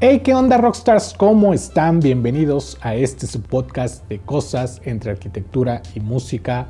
Hey, 0.00 0.20
¿qué 0.20 0.32
onda 0.32 0.58
Rockstars? 0.58 1.12
¿Cómo 1.12 1.52
están? 1.52 1.98
Bienvenidos 1.98 2.78
a 2.82 2.94
este 2.94 3.26
subpodcast 3.26 4.08
de 4.08 4.20
cosas 4.20 4.80
entre 4.84 5.10
arquitectura 5.10 5.82
y 5.92 5.98
música. 5.98 6.68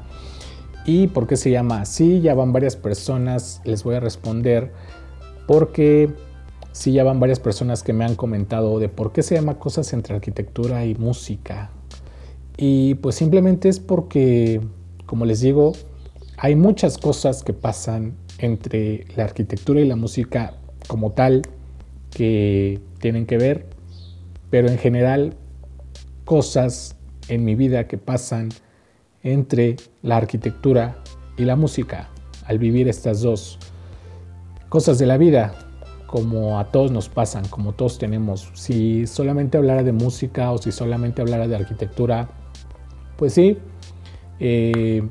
¿Y 0.87 1.09
por 1.09 1.27
qué 1.27 1.37
se 1.37 1.51
llama 1.51 1.83
así? 1.83 2.23
Ya 2.23 2.35
van 2.35 2.55
varias 2.55 2.77
personas, 2.77 3.61
les 3.67 3.85
voy 3.85 3.97
a 3.97 4.01
responder 4.01 4.73
porque 5.47 6.11
sí, 6.73 6.93
ya 6.93 7.05
van 7.05 7.21
varias 7.21 7.39
personas 7.39 7.83
que 7.83 7.93
me 7.93 8.07
han 8.07 8.15
comentado 8.15 8.79
de 8.79 8.89
por 8.89 9.13
qué 9.13 9.23
se 9.23 9.35
llama 9.35 9.59
cosas 9.59 9.93
entre 9.93 10.15
arquitectura 10.15 10.87
y 10.87 10.95
música. 10.95 11.71
Y 12.57 12.95
pues 12.95 13.17
simplemente 13.17 13.69
es 13.69 13.79
porque, 13.79 14.63
como 15.05 15.27
les 15.27 15.43
digo, 15.43 15.73
hay 16.39 16.57
muchas 16.57 16.97
cosas 16.97 17.43
que 17.43 17.53
pasan 17.53 18.15
entre 18.39 19.05
la 19.17 19.25
arquitectura 19.25 19.83
y 19.83 19.87
la 19.87 19.97
música 19.97 20.55
como 20.87 21.13
tal 21.13 21.43
que 22.11 22.81
tienen 23.01 23.27
que 23.27 23.39
ver, 23.39 23.67
pero 24.51 24.69
en 24.69 24.79
general 24.79 25.35
cosas 26.25 26.97
en 27.29 27.45
mi 27.45 27.55
vida 27.55 27.87
que 27.87 27.99
pasan 27.99 28.49
entre 29.23 29.77
la 30.03 30.17
arquitectura 30.17 31.03
y 31.37 31.45
la 31.45 31.57
música 31.57 32.09
al 32.47 32.59
vivir 32.59 32.89
estas 32.89 33.21
dos 33.21 33.59
cosas 34.69 34.99
de 34.99 35.07
la 35.07 35.19
vida 35.19 35.55
como 36.07 36.59
a 36.59 36.65
todos 36.65 36.91
nos 36.91 37.11
pasan, 37.11 37.47
como 37.49 37.75
todos 37.75 37.99
tenemos. 37.99 38.51
Si 38.55 39.07
solamente 39.07 39.59
hablara 39.59 39.83
de 39.83 39.93
música 39.93 40.51
o 40.53 40.59
si 40.59 40.73
solamente 40.73 41.21
hablara 41.21 41.47
de 41.47 41.55
arquitectura, 41.55 42.31
pues 43.17 43.35
sí, 43.35 43.59
eh, 44.41 45.07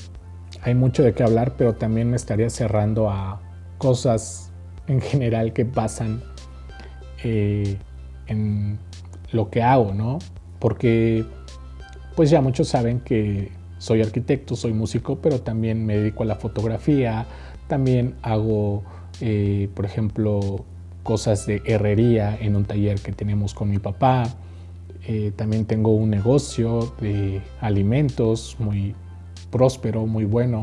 hay 0.64 0.74
mucho 0.74 1.04
de 1.04 1.14
qué 1.14 1.22
hablar, 1.22 1.54
pero 1.56 1.76
también 1.76 2.10
me 2.10 2.16
estaría 2.16 2.50
cerrando 2.50 3.12
a 3.12 3.40
cosas 3.78 4.52
en 4.88 5.00
general 5.00 5.54
que 5.54 5.66
pasan 5.66 6.24
eh, 7.30 7.78
en 8.28 8.80
lo 9.34 9.50
que 9.50 9.62
hago, 9.62 9.94
¿no? 9.94 10.20
Porque 10.60 11.26
pues 12.16 12.30
ya 12.30 12.40
muchos 12.40 12.70
saben 12.70 13.02
que 13.02 13.52
soy 13.80 14.02
arquitecto, 14.02 14.56
soy 14.56 14.72
músico, 14.72 15.18
pero 15.18 15.42
también 15.42 15.86
me 15.86 15.98
dedico 15.98 16.24
a 16.24 16.26
la 16.26 16.36
fotografía, 16.36 17.26
también 17.68 18.16
hago, 18.22 18.84
eh, 19.20 19.68
por 19.76 19.84
ejemplo, 19.84 20.64
cosas 21.04 21.46
de 21.46 21.62
herrería 21.66 22.38
en 22.40 22.56
un 22.56 22.64
taller 22.64 22.98
que 23.02 23.12
tenemos 23.12 23.54
con 23.54 23.70
mi 23.70 23.80
papá. 23.80 24.24
Eh, 25.06 25.34
también 25.36 25.66
tengo 25.66 25.94
un 25.94 26.10
negocio 26.10 26.94
de 27.02 27.42
alimentos 27.60 28.56
muy 28.58 28.96
próspero, 29.52 30.06
muy 30.06 30.24
bueno. 30.24 30.62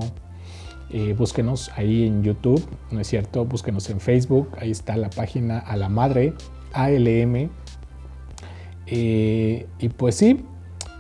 búsquenos 1.19 1.71
ahí 1.77 2.07
en 2.07 2.23
YouTube, 2.23 2.65
¿no 2.91 3.01
es 3.01 3.09
cierto? 3.09 3.45
Búsquenos 3.45 3.91
en 3.91 4.01
Facebook, 4.01 4.49
ahí 4.59 4.71
está 4.71 4.97
la 4.97 5.11
página 5.11 5.59
a 5.59 5.77
la 5.77 5.89
madre 5.89 6.35
ALM. 6.75 7.51
Eh, 8.87 9.67
y 9.79 9.89
pues 9.89 10.17
sí, 10.17 10.45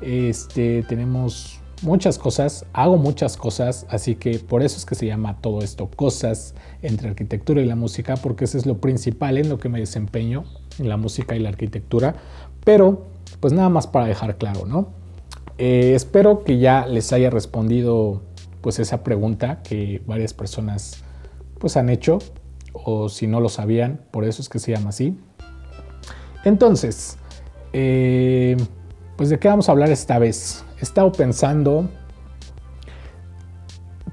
este, 0.00 0.82
tenemos 0.84 1.60
muchas 1.82 2.18
cosas, 2.18 2.64
hago 2.72 2.96
muchas 2.96 3.36
cosas, 3.36 3.86
así 3.90 4.14
que 4.14 4.38
por 4.38 4.62
eso 4.62 4.78
es 4.78 4.86
que 4.86 4.94
se 4.94 5.06
llama 5.06 5.40
todo 5.40 5.60
esto 5.60 5.90
cosas 5.90 6.54
entre 6.82 7.08
arquitectura 7.08 7.60
y 7.60 7.66
la 7.66 7.76
música, 7.76 8.14
porque 8.16 8.44
eso 8.44 8.56
es 8.56 8.66
lo 8.66 8.78
principal 8.78 9.36
en 9.36 9.48
lo 9.48 9.58
que 9.58 9.68
me 9.68 9.80
desempeño, 9.80 10.44
en 10.78 10.88
la 10.88 10.96
música 10.96 11.36
y 11.36 11.40
la 11.40 11.50
arquitectura. 11.50 12.16
Pero, 12.64 13.06
pues 13.40 13.52
nada 13.52 13.68
más 13.68 13.86
para 13.86 14.06
dejar 14.06 14.38
claro, 14.38 14.64
¿no? 14.66 14.88
Eh, 15.58 15.92
espero 15.94 16.42
que 16.42 16.58
ya 16.58 16.86
les 16.86 17.12
haya 17.12 17.30
respondido 17.30 18.22
pues 18.60 18.78
esa 18.78 19.04
pregunta 19.04 19.62
que 19.62 20.02
varias 20.06 20.32
personas 20.32 21.04
pues 21.58 21.76
han 21.76 21.90
hecho 21.90 22.18
o 22.72 23.08
si 23.08 23.26
no 23.26 23.40
lo 23.40 23.48
sabían, 23.48 24.00
por 24.10 24.24
eso 24.24 24.42
es 24.42 24.48
que 24.48 24.58
se 24.58 24.72
llama 24.72 24.88
así. 24.88 25.16
Entonces, 26.44 27.16
eh, 27.72 28.56
pues 29.16 29.30
de 29.30 29.38
qué 29.38 29.48
vamos 29.48 29.68
a 29.68 29.72
hablar 29.72 29.90
esta 29.90 30.18
vez. 30.18 30.64
He 30.78 30.82
estado 30.82 31.10
pensando, 31.12 31.88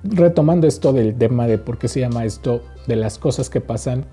retomando 0.04 0.68
esto 0.68 0.94
del 0.94 1.16
tema 1.18 1.48
de 1.48 1.58
por 1.58 1.78
qué 1.78 1.88
se 1.88 2.00
llama 2.00 2.26
esto, 2.26 2.64
de 2.88 2.96
las 2.96 3.18
cosas 3.18 3.50
que 3.50 3.62
pasan. 3.62 4.06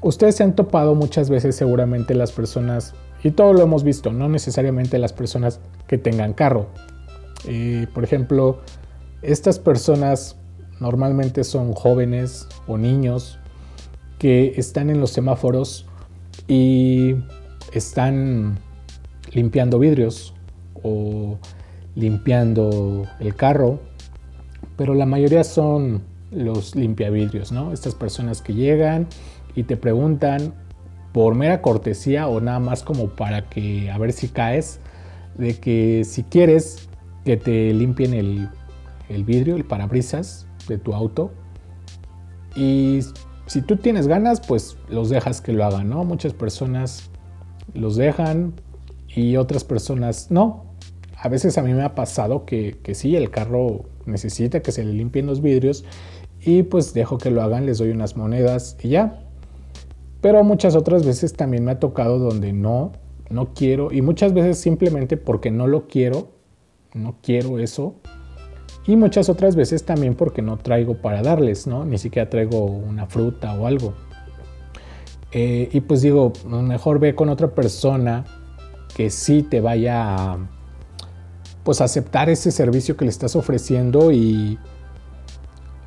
Ustedes 0.00 0.36
se 0.36 0.44
han 0.44 0.54
topado 0.54 0.94
muchas 0.94 1.30
veces 1.30 1.56
seguramente 1.56 2.14
las 2.14 2.32
personas, 2.32 2.94
y 3.24 3.32
todo 3.32 3.52
lo 3.52 3.62
hemos 3.62 3.82
visto, 3.82 4.12
no 4.12 4.28
necesariamente 4.28 4.98
las 4.98 5.12
personas 5.12 5.60
que 5.88 5.98
tengan 5.98 6.34
carro. 6.34 6.68
Por 7.94 8.04
ejemplo, 8.04 8.60
estas 9.22 9.58
personas 9.58 10.36
normalmente 10.78 11.42
son 11.42 11.72
jóvenes 11.72 12.46
o 12.68 12.78
niños 12.78 13.40
que 14.18 14.54
están 14.56 14.90
en 14.90 15.00
los 15.00 15.10
semáforos 15.10 15.87
y 16.46 17.16
están 17.72 18.58
limpiando 19.32 19.78
vidrios 19.78 20.34
o 20.82 21.38
limpiando 21.94 23.06
el 23.20 23.34
carro, 23.34 23.80
pero 24.76 24.94
la 24.94 25.06
mayoría 25.06 25.44
son 25.44 26.02
los 26.30 26.76
limpiavidrios, 26.76 27.52
¿no? 27.52 27.72
Estas 27.72 27.94
personas 27.94 28.42
que 28.42 28.54
llegan 28.54 29.06
y 29.54 29.64
te 29.64 29.76
preguntan 29.76 30.54
por 31.12 31.34
mera 31.34 31.62
cortesía 31.62 32.28
o 32.28 32.40
nada 32.40 32.60
más 32.60 32.82
como 32.82 33.08
para 33.08 33.48
que 33.48 33.90
a 33.90 33.98
ver 33.98 34.12
si 34.12 34.28
caes, 34.28 34.80
de 35.36 35.58
que 35.58 36.04
si 36.04 36.22
quieres 36.22 36.88
que 37.24 37.36
te 37.36 37.72
limpien 37.72 38.14
el, 38.14 38.48
el 39.08 39.24
vidrio, 39.24 39.56
el 39.56 39.64
parabrisas 39.64 40.46
de 40.68 40.78
tu 40.78 40.94
auto 40.94 41.32
y 42.54 43.00
si 43.48 43.62
tú 43.62 43.76
tienes 43.76 44.06
ganas, 44.06 44.40
pues 44.40 44.76
los 44.88 45.08
dejas 45.08 45.40
que 45.40 45.52
lo 45.52 45.64
hagan, 45.64 45.88
¿no? 45.88 46.04
Muchas 46.04 46.34
personas 46.34 47.10
los 47.72 47.96
dejan 47.96 48.52
y 49.08 49.36
otras 49.36 49.64
personas 49.64 50.30
no. 50.30 50.66
A 51.16 51.28
veces 51.28 51.56
a 51.56 51.62
mí 51.62 51.72
me 51.72 51.82
ha 51.82 51.94
pasado 51.94 52.44
que, 52.44 52.78
sí, 52.92 53.16
el 53.16 53.30
carro 53.30 53.86
necesita 54.04 54.60
que 54.60 54.70
se 54.70 54.84
le 54.84 54.92
limpien 54.92 55.26
los 55.26 55.40
vidrios 55.40 55.84
y 56.40 56.62
pues 56.62 56.92
dejo 56.92 57.16
que 57.16 57.30
lo 57.30 57.42
hagan, 57.42 57.64
les 57.64 57.78
doy 57.78 57.90
unas 57.90 58.16
monedas 58.16 58.76
y 58.82 58.90
ya. 58.90 59.24
Pero 60.20 60.44
muchas 60.44 60.76
otras 60.76 61.06
veces 61.06 61.32
también 61.32 61.64
me 61.64 61.72
ha 61.72 61.80
tocado 61.80 62.18
donde 62.18 62.52
no, 62.52 62.92
no 63.30 63.54
quiero 63.54 63.92
y 63.92 64.02
muchas 64.02 64.34
veces 64.34 64.58
simplemente 64.58 65.16
porque 65.16 65.50
no 65.50 65.66
lo 65.66 65.88
quiero, 65.88 66.28
no 66.92 67.16
quiero 67.22 67.58
eso, 67.58 67.94
y 68.88 68.96
muchas 68.96 69.28
otras 69.28 69.54
veces 69.54 69.84
también 69.84 70.14
porque 70.14 70.40
no 70.40 70.56
traigo 70.56 70.94
para 70.94 71.20
darles, 71.20 71.66
¿no? 71.66 71.84
Ni 71.84 71.98
siquiera 71.98 72.30
traigo 72.30 72.64
una 72.64 73.04
fruta 73.04 73.52
o 73.52 73.66
algo. 73.66 73.92
Eh, 75.30 75.68
y 75.70 75.80
pues 75.82 76.00
digo, 76.00 76.32
mejor 76.46 76.98
ve 76.98 77.14
con 77.14 77.28
otra 77.28 77.48
persona 77.48 78.24
que 78.96 79.10
sí 79.10 79.42
te 79.42 79.60
vaya 79.60 80.14
a 80.16 80.38
pues 81.64 81.82
aceptar 81.82 82.30
ese 82.30 82.50
servicio 82.50 82.96
que 82.96 83.04
le 83.04 83.10
estás 83.10 83.36
ofreciendo 83.36 84.10
y, 84.10 84.58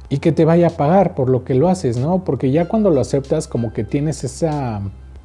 y 0.10 0.18
que 0.20 0.32
te 0.32 0.46
vaya 0.46 0.68
a 0.68 0.70
pagar 0.70 1.16
por 1.16 1.28
lo 1.28 1.44
que 1.44 1.56
lo 1.56 1.70
haces, 1.70 1.98
¿no? 1.98 2.24
Porque 2.24 2.52
ya 2.52 2.68
cuando 2.68 2.92
lo 2.92 3.02
aceptas 3.02 3.48
como 3.48 3.74
que 3.74 3.84
tienes 3.84 4.24
esa, 4.24 4.80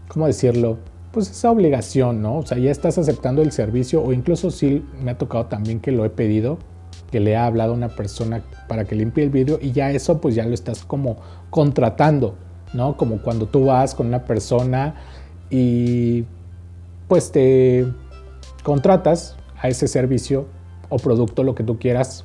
¿cómo 0.08 0.26
decirlo? 0.26 0.78
Pues 1.12 1.30
esa 1.30 1.50
obligación, 1.50 2.22
¿no? 2.22 2.38
O 2.38 2.46
sea, 2.46 2.56
ya 2.56 2.70
estás 2.70 2.96
aceptando 2.96 3.42
el 3.42 3.52
servicio 3.52 4.02
o 4.02 4.14
incluso 4.14 4.50
sí 4.50 4.82
me 5.02 5.10
ha 5.10 5.18
tocado 5.18 5.44
también 5.44 5.80
que 5.80 5.92
lo 5.92 6.06
he 6.06 6.10
pedido 6.10 6.56
que 7.10 7.20
le 7.20 7.36
ha 7.36 7.46
hablado 7.46 7.72
una 7.72 7.88
persona 7.88 8.42
para 8.68 8.84
que 8.84 8.94
limpie 8.94 9.24
el 9.24 9.30
vidrio 9.30 9.58
y 9.60 9.72
ya 9.72 9.90
eso 9.90 10.20
pues 10.20 10.34
ya 10.34 10.44
lo 10.44 10.54
estás 10.54 10.84
como 10.84 11.16
contratando, 11.50 12.34
¿no? 12.72 12.96
Como 12.96 13.22
cuando 13.22 13.46
tú 13.46 13.66
vas 13.66 13.94
con 13.94 14.06
una 14.06 14.24
persona 14.24 14.94
y 15.50 16.24
pues 17.08 17.30
te 17.30 17.86
contratas 18.62 19.36
a 19.60 19.68
ese 19.68 19.88
servicio 19.88 20.46
o 20.88 20.98
producto, 20.98 21.42
lo 21.42 21.54
que 21.54 21.64
tú 21.64 21.78
quieras, 21.78 22.24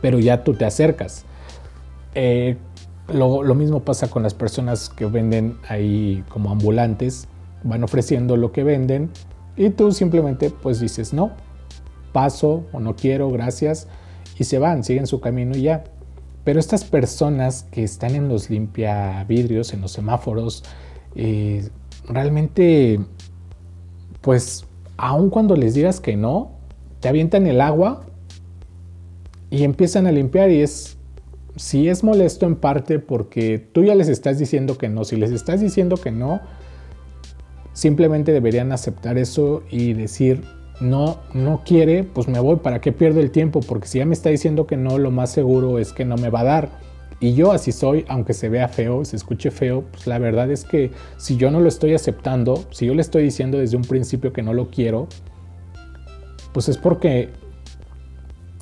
pero 0.00 0.18
ya 0.18 0.44
tú 0.44 0.54
te 0.54 0.64
acercas. 0.64 1.24
Eh, 2.14 2.56
lo, 3.08 3.42
lo, 3.42 3.54
mismo 3.54 3.80
pasa 3.80 4.08
con 4.08 4.22
las 4.22 4.34
personas 4.34 4.88
que 4.88 5.06
venden 5.06 5.58
ahí 5.68 6.24
como 6.28 6.50
ambulantes, 6.50 7.26
van 7.64 7.82
ofreciendo 7.82 8.36
lo 8.36 8.52
que 8.52 8.62
venden 8.62 9.10
y 9.56 9.70
tú 9.70 9.92
simplemente 9.92 10.50
pues 10.50 10.80
dices 10.80 11.12
no, 11.12 11.32
paso 12.14 12.64
o 12.72 12.78
no 12.78 12.94
quiero, 12.94 13.30
gracias, 13.30 13.88
y 14.38 14.44
se 14.44 14.58
van, 14.58 14.84
siguen 14.84 15.08
su 15.08 15.20
camino 15.20 15.56
y 15.56 15.62
ya. 15.62 15.84
Pero 16.44 16.60
estas 16.60 16.84
personas 16.84 17.66
que 17.70 17.82
están 17.82 18.14
en 18.14 18.28
los 18.28 18.50
limpiavidrios, 18.50 19.74
en 19.74 19.80
los 19.80 19.90
semáforos, 19.90 20.62
eh, 21.16 21.68
realmente, 22.08 23.00
pues, 24.20 24.64
aun 24.96 25.28
cuando 25.28 25.56
les 25.56 25.74
digas 25.74 26.00
que 26.00 26.16
no, 26.16 26.52
te 27.00 27.08
avientan 27.08 27.46
el 27.46 27.60
agua 27.60 28.06
y 29.50 29.64
empiezan 29.64 30.06
a 30.06 30.12
limpiar 30.12 30.50
y 30.50 30.62
es, 30.62 30.96
si 31.56 31.88
es 31.88 32.04
molesto 32.04 32.46
en 32.46 32.54
parte 32.56 33.00
porque 33.00 33.58
tú 33.58 33.82
ya 33.82 33.94
les 33.94 34.08
estás 34.08 34.38
diciendo 34.38 34.78
que 34.78 34.88
no, 34.88 35.04
si 35.04 35.16
les 35.16 35.32
estás 35.32 35.60
diciendo 35.60 35.96
que 35.96 36.12
no, 36.12 36.40
simplemente 37.72 38.32
deberían 38.32 38.70
aceptar 38.70 39.18
eso 39.18 39.62
y 39.70 39.94
decir, 39.94 40.44
no, 40.80 41.18
no 41.32 41.62
quiere, 41.64 42.04
pues 42.04 42.28
me 42.28 42.40
voy, 42.40 42.56
¿para 42.56 42.80
qué 42.80 42.92
pierdo 42.92 43.20
el 43.20 43.30
tiempo? 43.30 43.60
Porque 43.60 43.86
si 43.86 43.98
ya 43.98 44.06
me 44.06 44.14
está 44.14 44.30
diciendo 44.30 44.66
que 44.66 44.76
no, 44.76 44.98
lo 44.98 45.10
más 45.10 45.30
seguro 45.30 45.78
es 45.78 45.92
que 45.92 46.04
no 46.04 46.16
me 46.16 46.30
va 46.30 46.40
a 46.40 46.44
dar. 46.44 46.68
Y 47.20 47.34
yo 47.34 47.52
así 47.52 47.72
soy, 47.72 48.04
aunque 48.08 48.34
se 48.34 48.48
vea 48.48 48.68
feo, 48.68 49.04
se 49.04 49.16
escuche 49.16 49.50
feo, 49.50 49.84
pues 49.92 50.06
la 50.06 50.18
verdad 50.18 50.50
es 50.50 50.64
que 50.64 50.90
si 51.16 51.36
yo 51.36 51.50
no 51.50 51.60
lo 51.60 51.68
estoy 51.68 51.94
aceptando, 51.94 52.64
si 52.70 52.86
yo 52.86 52.94
le 52.94 53.02
estoy 53.02 53.22
diciendo 53.22 53.58
desde 53.58 53.76
un 53.76 53.84
principio 53.84 54.32
que 54.32 54.42
no 54.42 54.52
lo 54.52 54.68
quiero, 54.68 55.08
pues 56.52 56.68
es 56.68 56.76
porque, 56.76 57.30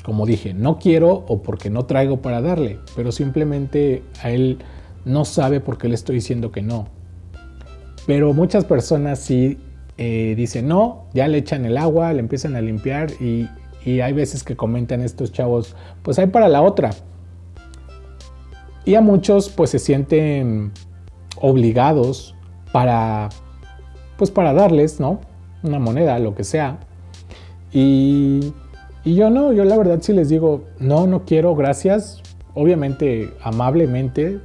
como 0.04 0.26
dije, 0.26 0.54
no 0.54 0.78
quiero 0.78 1.24
o 1.26 1.42
porque 1.42 1.70
no 1.70 1.86
traigo 1.86 2.20
para 2.20 2.40
darle, 2.40 2.78
pero 2.94 3.10
simplemente 3.10 4.02
a 4.22 4.30
él 4.30 4.58
no 5.04 5.24
sabe 5.24 5.60
por 5.60 5.78
qué 5.78 5.88
le 5.88 5.94
estoy 5.94 6.16
diciendo 6.16 6.52
que 6.52 6.62
no. 6.62 6.88
Pero 8.06 8.32
muchas 8.32 8.64
personas 8.64 9.18
sí 9.18 9.58
eh, 9.98 10.34
dicen 10.36 10.68
no, 10.68 11.04
ya 11.14 11.28
le 11.28 11.38
echan 11.38 11.64
el 11.64 11.76
agua, 11.76 12.12
le 12.12 12.20
empiezan 12.20 12.56
a 12.56 12.60
limpiar 12.60 13.10
y, 13.20 13.48
y 13.84 14.00
hay 14.00 14.12
veces 14.12 14.42
que 14.44 14.56
comentan 14.56 15.02
estos 15.02 15.32
chavos, 15.32 15.76
pues 16.02 16.18
hay 16.18 16.26
para 16.26 16.48
la 16.48 16.62
otra. 16.62 16.90
Y 18.84 18.94
a 18.94 19.00
muchos 19.00 19.48
pues 19.48 19.70
se 19.70 19.78
sienten 19.78 20.72
obligados 21.40 22.34
para 22.72 23.28
pues 24.16 24.30
para 24.30 24.52
darles, 24.52 25.00
¿no? 25.00 25.20
Una 25.62 25.78
moneda, 25.78 26.18
lo 26.18 26.34
que 26.34 26.44
sea. 26.44 26.78
Y, 27.72 28.52
y 29.04 29.14
yo 29.14 29.30
no, 29.30 29.52
yo 29.52 29.64
la 29.64 29.76
verdad 29.76 29.98
sí 30.00 30.12
les 30.12 30.28
digo, 30.28 30.64
no, 30.78 31.06
no 31.06 31.24
quiero, 31.24 31.54
gracias. 31.54 32.22
Obviamente, 32.54 33.32
amablemente, 33.42 34.38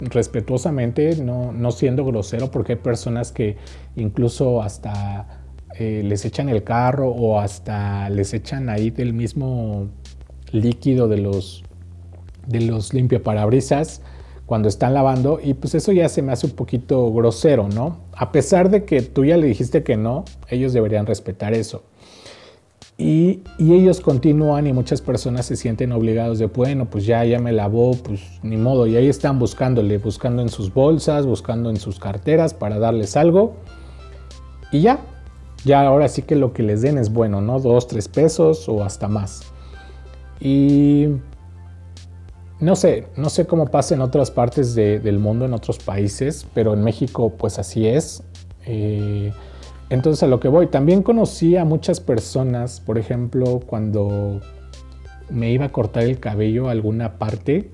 respetuosamente, 0.00 1.16
no, 1.16 1.52
no 1.52 1.70
siendo 1.72 2.04
grosero, 2.04 2.50
porque 2.50 2.72
hay 2.74 2.78
personas 2.78 3.32
que 3.32 3.56
incluso 3.96 4.62
hasta 4.62 5.42
eh, 5.78 6.02
les 6.04 6.24
echan 6.24 6.48
el 6.48 6.64
carro 6.64 7.10
o 7.10 7.38
hasta 7.38 8.08
les 8.10 8.34
echan 8.34 8.68
ahí 8.68 8.90
del 8.90 9.12
mismo 9.12 9.88
líquido 10.52 11.08
de 11.08 11.18
los, 11.18 11.64
de 12.46 12.60
los 12.60 12.94
limpiaparabrisas 12.94 14.00
cuando 14.46 14.68
están 14.68 14.94
lavando 14.94 15.40
y 15.42 15.54
pues 15.54 15.74
eso 15.74 15.92
ya 15.92 16.08
se 16.08 16.22
me 16.22 16.32
hace 16.32 16.46
un 16.46 16.52
poquito 16.52 17.12
grosero, 17.12 17.68
¿no? 17.68 17.98
A 18.12 18.32
pesar 18.32 18.70
de 18.70 18.84
que 18.84 19.02
tú 19.02 19.24
ya 19.24 19.36
le 19.36 19.48
dijiste 19.48 19.82
que 19.82 19.96
no, 19.96 20.24
ellos 20.48 20.72
deberían 20.72 21.04
respetar 21.04 21.52
eso. 21.52 21.82
Y, 22.98 23.42
y, 23.58 23.74
ellos 23.74 24.00
continúan 24.00 24.66
y 24.66 24.72
muchas 24.72 25.02
personas 25.02 25.44
se 25.44 25.56
sienten 25.56 25.92
obligados 25.92 26.38
de, 26.38 26.46
bueno, 26.46 26.86
pues 26.86 27.04
ya, 27.04 27.22
ya 27.26 27.38
me 27.38 27.52
lavó, 27.52 27.92
pues 27.92 28.22
ni 28.42 28.56
modo. 28.56 28.86
Y 28.86 28.96
ahí 28.96 29.08
están 29.08 29.38
buscándole, 29.38 29.98
buscando 29.98 30.40
en 30.40 30.48
sus 30.48 30.72
bolsas, 30.72 31.26
buscando 31.26 31.68
en 31.68 31.76
sus 31.76 31.98
carteras 31.98 32.54
para 32.54 32.78
darles 32.78 33.16
algo. 33.18 33.56
Y 34.72 34.80
ya, 34.80 35.00
ya 35.64 35.86
ahora 35.86 36.08
sí 36.08 36.22
que 36.22 36.36
lo 36.36 36.54
que 36.54 36.62
les 36.62 36.80
den 36.80 36.96
es 36.96 37.12
bueno, 37.12 37.42
¿no? 37.42 37.60
Dos, 37.60 37.86
tres 37.86 38.08
pesos 38.08 38.66
o 38.66 38.82
hasta 38.82 39.08
más. 39.08 39.42
Y 40.40 41.08
no 42.60 42.76
sé, 42.76 43.08
no 43.16 43.28
sé 43.28 43.46
cómo 43.46 43.66
pasa 43.66 43.94
en 43.94 44.00
otras 44.00 44.30
partes 44.30 44.74
del 44.74 45.18
mundo, 45.18 45.44
en 45.44 45.52
otros 45.52 45.78
países, 45.78 46.46
pero 46.54 46.72
en 46.72 46.82
México 46.82 47.34
pues 47.36 47.58
así 47.58 47.86
es. 47.86 48.22
Eh, 48.64 49.32
entonces 49.88 50.22
a 50.22 50.26
lo 50.26 50.40
que 50.40 50.48
voy, 50.48 50.66
también 50.66 51.02
conocí 51.02 51.56
a 51.56 51.64
muchas 51.64 52.00
personas, 52.00 52.80
por 52.80 52.98
ejemplo, 52.98 53.60
cuando 53.66 54.40
me 55.30 55.50
iba 55.50 55.66
a 55.66 55.68
cortar 55.70 56.04
el 56.04 56.18
cabello 56.18 56.68
a 56.68 56.72
alguna 56.72 57.18
parte, 57.18 57.70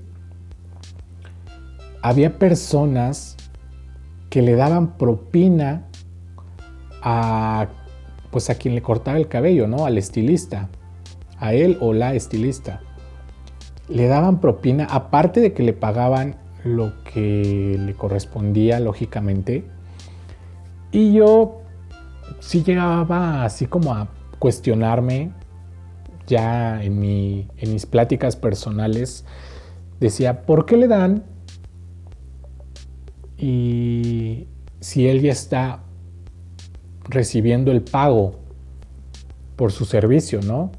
había 2.01 2.37
personas 2.37 3.37
que 4.29 4.41
le 4.41 4.55
daban 4.55 4.97
propina 4.97 5.87
a 7.01 7.67
pues 8.33 8.49
a 8.49 8.55
quien 8.55 8.73
le 8.73 8.81
cortaba 8.81 9.17
el 9.17 9.27
cabello, 9.27 9.67
¿no? 9.67 9.85
Al 9.85 9.97
estilista, 9.97 10.69
a 11.37 11.53
él 11.53 11.77
o 11.81 11.93
la 11.93 12.15
estilista. 12.15 12.81
Le 13.87 14.07
daban 14.07 14.41
propina, 14.41 14.85
aparte 14.89 15.39
de 15.39 15.53
que 15.53 15.61
le 15.61 15.73
pagaban 15.73 16.37
lo 16.63 16.93
que 17.03 17.77
le 17.79 17.93
correspondía, 17.93 18.79
lógicamente. 18.79 19.65
Y 20.91 21.13
yo 21.13 21.62
sí 22.39 22.63
llegaba 22.63 23.43
así 23.45 23.65
como 23.65 23.93
a 23.93 24.07
cuestionarme, 24.39 25.31
ya 26.27 26.83
en, 26.83 26.99
mi, 26.99 27.47
en 27.57 27.73
mis 27.73 27.85
pláticas 27.85 28.35
personales, 28.35 29.25
decía, 29.99 30.45
¿por 30.45 30.65
qué 30.65 30.77
le 30.77 30.87
dan? 30.87 31.23
Y 33.37 34.47
si 34.79 35.07
él 35.07 35.21
ya 35.21 35.31
está 35.31 35.83
recibiendo 37.09 37.71
el 37.71 37.81
pago 37.81 38.39
por 39.55 39.71
su 39.71 39.85
servicio, 39.85 40.41
¿no? 40.41 40.71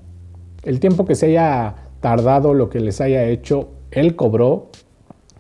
El 0.63 0.81
tiempo 0.81 1.05
que 1.05 1.15
se 1.15 1.27
haya 1.27 1.75
tardado, 2.01 2.55
lo 2.55 2.71
que 2.71 2.81
les 2.81 3.01
haya 3.01 3.25
hecho, 3.25 3.71
él 3.91 4.17
cobró 4.17 4.71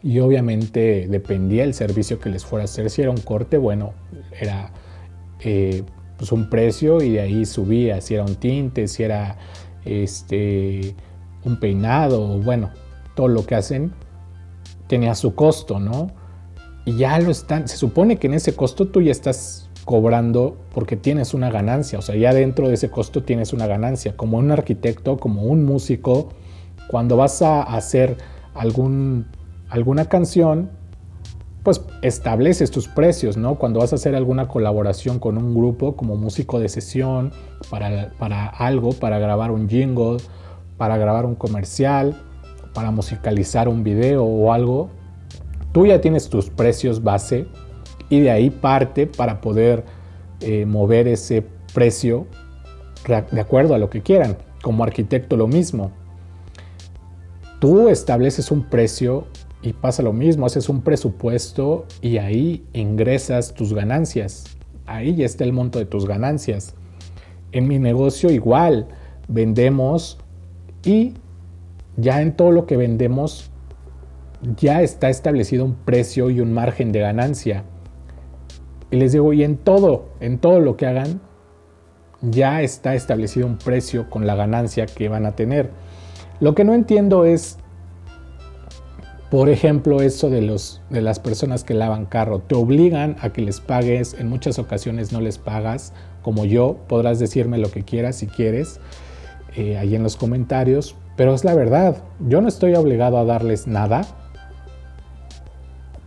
y 0.02 0.20
obviamente 0.20 1.06
dependía 1.08 1.64
el 1.64 1.75
servicio 1.75 2.19
que 2.19 2.28
les 2.28 2.44
fuera 2.44 2.62
a 2.62 2.64
hacer. 2.64 2.90
Si 2.90 3.02
era 3.02 3.10
un 3.10 3.20
corte, 3.20 3.56
bueno, 3.56 3.93
era 4.38 4.70
eh, 5.40 5.82
pues 6.16 6.32
un 6.32 6.49
precio 6.50 7.02
y 7.02 7.11
de 7.11 7.20
ahí 7.20 7.46
subía. 7.46 8.00
Si 8.00 8.14
era 8.14 8.25
un 8.25 8.37
tinte, 8.37 8.88
si 8.88 9.02
era 9.02 9.37
este, 9.84 10.94
un 11.44 11.58
peinado, 11.58 12.38
bueno, 12.40 12.70
todo 13.14 13.28
lo 13.28 13.44
que 13.46 13.55
hacen 13.55 13.93
tenía 14.87 15.14
su 15.14 15.34
costo, 15.34 15.78
¿no? 15.81 16.11
Y 16.84 16.96
ya 16.96 17.19
lo 17.19 17.31
están, 17.31 17.69
se 17.69 17.76
supone 17.76 18.19
que 18.19 18.26
en 18.26 18.34
ese 18.34 18.55
costo 18.55 18.88
tú 18.88 19.00
ya 19.00 19.12
estás 19.12 19.70
cobrando 19.84 20.56
porque 20.72 20.96
tienes 20.96 21.34
una 21.34 21.50
ganancia, 21.50 21.99
o 21.99 22.02
sea, 22.02 22.17
ya 22.17 22.32
dentro 22.32 22.69
de 22.69 22.75
ese 22.75 22.90
costo 22.90 23.22
tienes 23.22 23.52
una 23.52 23.67
ganancia, 23.67 24.17
como 24.17 24.38
un 24.38 24.50
arquitecto, 24.50 25.19
como 25.19 25.43
un 25.43 25.64
músico, 25.64 26.31
cuando 26.88 27.17
vas 27.17 27.43
a 27.43 27.62
hacer 27.62 28.17
algún, 28.55 29.26
alguna 29.69 30.06
canción, 30.06 30.70
pues 31.64 31.82
estableces 32.02 32.70
tus 32.70 32.88
precios, 32.88 33.38
¿no? 33.38 33.56
Cuando 33.56 33.81
vas 33.81 33.93
a 33.93 33.96
hacer 33.96 34.14
alguna 34.14 34.49
colaboración 34.49 35.19
con 35.19 35.38
un 35.38 35.55
grupo 35.55 35.96
como 35.96 36.14
músico 36.14 36.61
de 36.61 36.69
sesión, 36.69 37.32
para, 37.70 38.12
para 38.19 38.46
algo, 38.46 38.93
para 38.93 39.19
grabar 39.19 39.50
un 39.50 39.69
jingle, 39.69 40.19
para 40.76 40.99
grabar 40.99 41.25
un 41.25 41.34
comercial, 41.34 42.14
para 42.75 42.90
musicalizar 42.90 43.69
un 43.69 43.82
video 43.82 44.25
o 44.25 44.52
algo, 44.52 44.90
tú 45.72 45.87
ya 45.87 46.02
tienes 46.02 46.28
tus 46.28 46.50
precios 46.50 47.02
base 47.02 47.46
y 48.10 48.20
de 48.20 48.31
ahí 48.31 48.50
parte 48.50 49.06
para 49.06 49.40
poder 49.40 49.84
eh, 50.40 50.67
mover 50.67 51.08
ese 51.08 51.46
precio 51.72 52.26
de 53.06 53.40
acuerdo 53.40 53.75
a 53.75 53.78
lo 53.78 53.88
que 53.88 54.02
quieran. 54.02 54.37
Como 54.62 54.84
arquitecto 54.84 55.37
lo 55.37 55.46
mismo. 55.46 55.93
Tú 57.58 57.88
estableces 57.88 58.50
un 58.50 58.64
precio 58.64 59.26
y 59.64 59.72
pasa 59.72 60.02
lo 60.02 60.12
mismo, 60.12 60.44
haces 60.44 60.69
un 60.69 60.82
presupuesto 60.82 61.87
y 62.02 62.19
ahí 62.19 62.66
ingresas 62.75 63.55
tus 63.55 63.72
ganancias. 63.72 64.44
Ahí 64.84 65.15
ya 65.15 65.24
está 65.24 65.44
el 65.44 65.55
monto 65.55 65.79
de 65.79 65.86
tus 65.86 66.06
ganancias. 66.06 66.74
En 67.50 67.67
mi 67.67 67.79
negocio 67.79 68.31
igual, 68.31 68.88
vendemos 69.27 70.19
y 70.84 71.15
ya 71.96 72.20
en 72.20 72.36
todo 72.36 72.53
lo 72.53 72.67
que 72.67 72.77
vendemos 72.77 73.50
ya 74.55 74.82
está 74.82 75.08
establecido 75.08 75.65
un 75.65 75.77
precio 75.77 76.29
y 76.29 76.41
un 76.41 76.53
margen 76.53 76.93
de 76.93 77.00
ganancia. 77.00 77.65
Y 78.91 78.96
les 78.96 79.12
digo, 79.12 79.32
y 79.32 79.44
en 79.44 79.56
todo, 79.56 80.10
en 80.20 80.38
todo 80.38 80.60
lo 80.60 80.77
que 80.77 80.86
hagan, 80.86 81.22
ya 82.20 82.60
está 82.60 82.94
establecido 82.94 83.46
un 83.46 83.56
precio 83.56 84.10
con 84.10 84.27
la 84.27 84.34
ganancia 84.34 84.84
que 84.84 85.08
van 85.08 85.24
a 85.24 85.32
tener. 85.32 85.70
Lo 86.38 86.55
que 86.55 86.65
no 86.65 86.74
entiendo 86.74 87.24
es, 87.24 87.58
por 89.34 89.48
ejemplo, 89.48 90.00
eso 90.00 90.31
de, 90.31 90.43
los, 90.43 90.81
de 90.91 91.00
las 91.00 91.19
personas 91.19 91.64
que 91.64 91.74
lavan 91.74 92.06
carro. 92.06 92.38
Te 92.38 92.55
obligan 92.55 93.17
a 93.20 93.32
que 93.32 93.43
les 93.43 93.58
pagues, 93.58 94.14
en 94.14 94.29
muchas 94.29 94.60
ocasiones 94.60 95.10
no 95.12 95.20
les 95.20 95.38
pagas, 95.38 95.93
como 96.22 96.44
yo, 96.44 96.76
podrás 96.86 97.19
decirme 97.19 97.58
lo 97.58 97.69
que 97.69 97.82
quieras 97.82 98.14
si 98.14 98.29
quieres, 98.29 98.79
eh, 99.56 99.76
ahí 99.76 99.96
en 99.96 100.05
los 100.05 100.17
comentarios, 100.17 100.94
pero 101.17 101.34
es 101.34 101.43
la 101.43 101.53
verdad, 101.56 101.96
yo 102.20 102.41
no 102.43 102.46
estoy 102.46 102.76
obligado 102.76 103.19
a 103.19 103.24
darles 103.24 103.67
nada, 103.67 104.06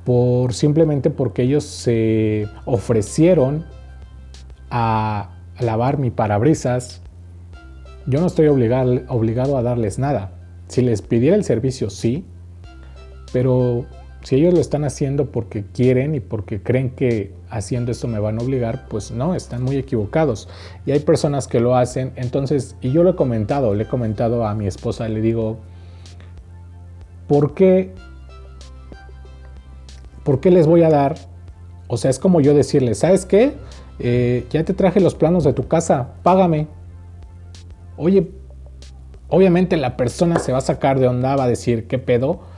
por 0.05 0.53
simplemente 0.53 1.10
porque 1.10 1.41
ellos 1.41 1.65
se 1.65 2.48
ofrecieron 2.63 3.65
a 4.72 5.31
lavar 5.60 5.98
mi 5.98 6.12
parabrisas. 6.12 7.01
Yo 8.05 8.22
no 8.22 8.27
estoy 8.27 8.48
obligado, 8.48 9.01
obligado 9.10 9.57
a 9.57 9.63
darles 9.63 10.00
nada. 10.00 10.31
Si 10.69 10.81
les 10.81 11.01
pidiera 11.01 11.36
el 11.36 11.43
servicio, 11.43 11.89
sí, 11.89 12.24
pero 13.38 13.86
si 14.24 14.38
ellos 14.38 14.51
lo 14.56 14.60
están 14.60 14.84
haciendo 14.84 15.27
porque 15.27 15.63
quieren 15.72 16.15
y 16.15 16.20
porque 16.20 16.63
creen 16.63 16.89
que 16.89 17.36
haciendo 17.51 17.91
esto 17.91 18.08
me 18.08 18.17
van 18.17 18.39
a 18.39 18.41
obligar, 18.41 18.88
pues 18.89 19.12
no, 19.12 19.36
están 19.36 19.62
muy 19.62 19.75
equivocados. 19.75 20.50
Y 20.88 20.91
hay 20.91 21.01
personas 21.01 21.48
que 21.48 21.60
lo 21.60 21.75
hacen, 21.75 22.13
entonces, 22.15 22.75
y 22.82 22.91
yo 22.91 23.03
lo 23.03 23.12
he 23.12 23.15
comentado, 23.15 23.75
le 23.75 23.84
he 23.84 23.88
comentado 23.88 24.48
a 24.48 24.56
mi 24.56 24.65
esposa, 24.65 25.08
le 25.08 25.22
digo, 25.22 25.60
¿por 27.27 27.53
qué 27.53 27.94
¿por 30.24 30.39
qué 30.39 30.50
les 30.50 30.65
voy 30.65 30.82
a 30.82 30.89
dar? 30.89 31.15
O 31.88 31.98
sea, 31.98 32.10
es 32.10 32.17
como 32.17 32.41
yo 32.41 32.56
decirles, 32.56 32.98
¿sabes 32.98 33.24
qué? 33.24 33.53
Eh, 34.00 34.48
ya 34.50 34.63
te 34.63 34.74
traje 34.74 35.00
los 35.00 35.13
planos 35.13 35.44
de 35.44 35.53
tu 35.53 35.67
casa, 35.67 36.15
págame. 36.24 36.65
Oye, 37.98 38.32
obviamente 39.29 39.77
la 39.77 39.96
persona 39.96 40.39
se 40.39 40.51
va 40.51 40.58
a 40.58 40.62
sacar 40.62 41.00
de 41.00 41.08
onda, 41.08 41.36
va 41.36 41.44
a 41.44 41.48
decir, 41.48 41.86
¿qué 41.86 42.00
pedo? 42.00 42.56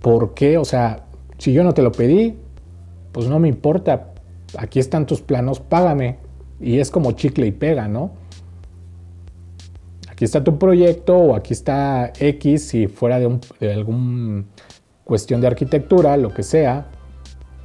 ¿Por 0.00 0.34
qué? 0.34 0.58
O 0.58 0.64
sea, 0.64 1.04
si 1.38 1.52
yo 1.52 1.64
no 1.64 1.74
te 1.74 1.82
lo 1.82 1.92
pedí, 1.92 2.36
pues 3.12 3.28
no 3.28 3.38
me 3.38 3.48
importa. 3.48 4.12
Aquí 4.58 4.78
están 4.78 5.06
tus 5.06 5.20
planos, 5.20 5.60
págame. 5.60 6.18
Y 6.60 6.78
es 6.78 6.90
como 6.90 7.12
chicle 7.12 7.46
y 7.46 7.52
pega, 7.52 7.88
¿no? 7.88 8.12
Aquí 10.10 10.24
está 10.24 10.44
tu 10.44 10.58
proyecto 10.58 11.16
o 11.16 11.34
aquí 11.34 11.54
está 11.54 12.12
X 12.18 12.68
si 12.68 12.86
fuera 12.88 13.18
de, 13.18 13.26
un, 13.26 13.40
de 13.58 13.72
alguna 13.72 14.44
cuestión 15.04 15.40
de 15.40 15.46
arquitectura, 15.46 16.16
lo 16.18 16.34
que 16.34 16.42
sea, 16.42 16.88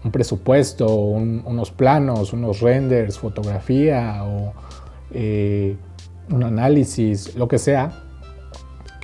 un 0.06 0.12
presupuesto, 0.12 0.96
unos 0.96 1.72
planos, 1.72 2.32
unos 2.32 2.62
renders, 2.62 3.20
fotografía 3.20 4.24
o 4.24 4.54
eh, 5.12 5.76
un 6.32 6.44
análisis, 6.44 7.36
lo 7.36 7.48
que 7.48 7.60
sea, 7.60 8.05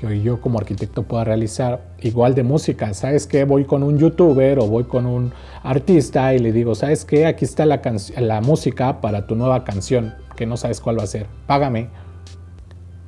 que 0.07 0.21
yo 0.21 0.41
como 0.41 0.59
arquitecto 0.59 1.03
pueda 1.03 1.23
realizar, 1.23 1.93
igual 2.01 2.33
de 2.33 2.43
música, 2.43 2.93
¿sabes 2.93 3.27
qué? 3.27 3.43
Voy 3.43 3.65
con 3.65 3.83
un 3.83 3.99
youtuber 3.99 4.59
o 4.59 4.67
voy 4.67 4.85
con 4.85 5.05
un 5.05 5.31
artista 5.63 6.33
y 6.33 6.39
le 6.39 6.51
digo, 6.51 6.73
¿sabes 6.73 7.05
qué? 7.05 7.27
Aquí 7.27 7.45
está 7.45 7.65
la, 7.65 7.81
la 8.17 8.41
música 8.41 8.99
para 8.99 9.27
tu 9.27 9.35
nueva 9.35 9.63
canción, 9.63 10.15
que 10.35 10.45
no 10.45 10.57
sabes 10.57 10.81
cuál 10.81 10.99
va 10.99 11.03
a 11.03 11.07
ser, 11.07 11.27
págame. 11.45 11.89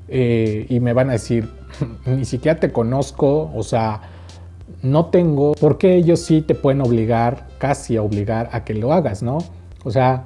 Eh, 0.07 0.67
y 0.69 0.79
me 0.79 0.93
van 0.93 1.09
a 1.09 1.13
decir, 1.13 1.49
ni 2.05 2.25
siquiera 2.25 2.59
te 2.59 2.71
conozco, 2.71 3.51
o 3.55 3.63
sea, 3.63 4.01
no 4.83 5.07
tengo, 5.07 5.53
porque 5.59 5.95
ellos 5.95 6.19
sí 6.19 6.41
te 6.41 6.53
pueden 6.53 6.81
obligar, 6.81 7.47
casi 7.57 7.97
obligar 7.97 8.49
a 8.51 8.63
que 8.63 8.75
lo 8.75 8.93
hagas, 8.93 9.23
¿no? 9.23 9.39
O 9.83 9.89
sea, 9.89 10.25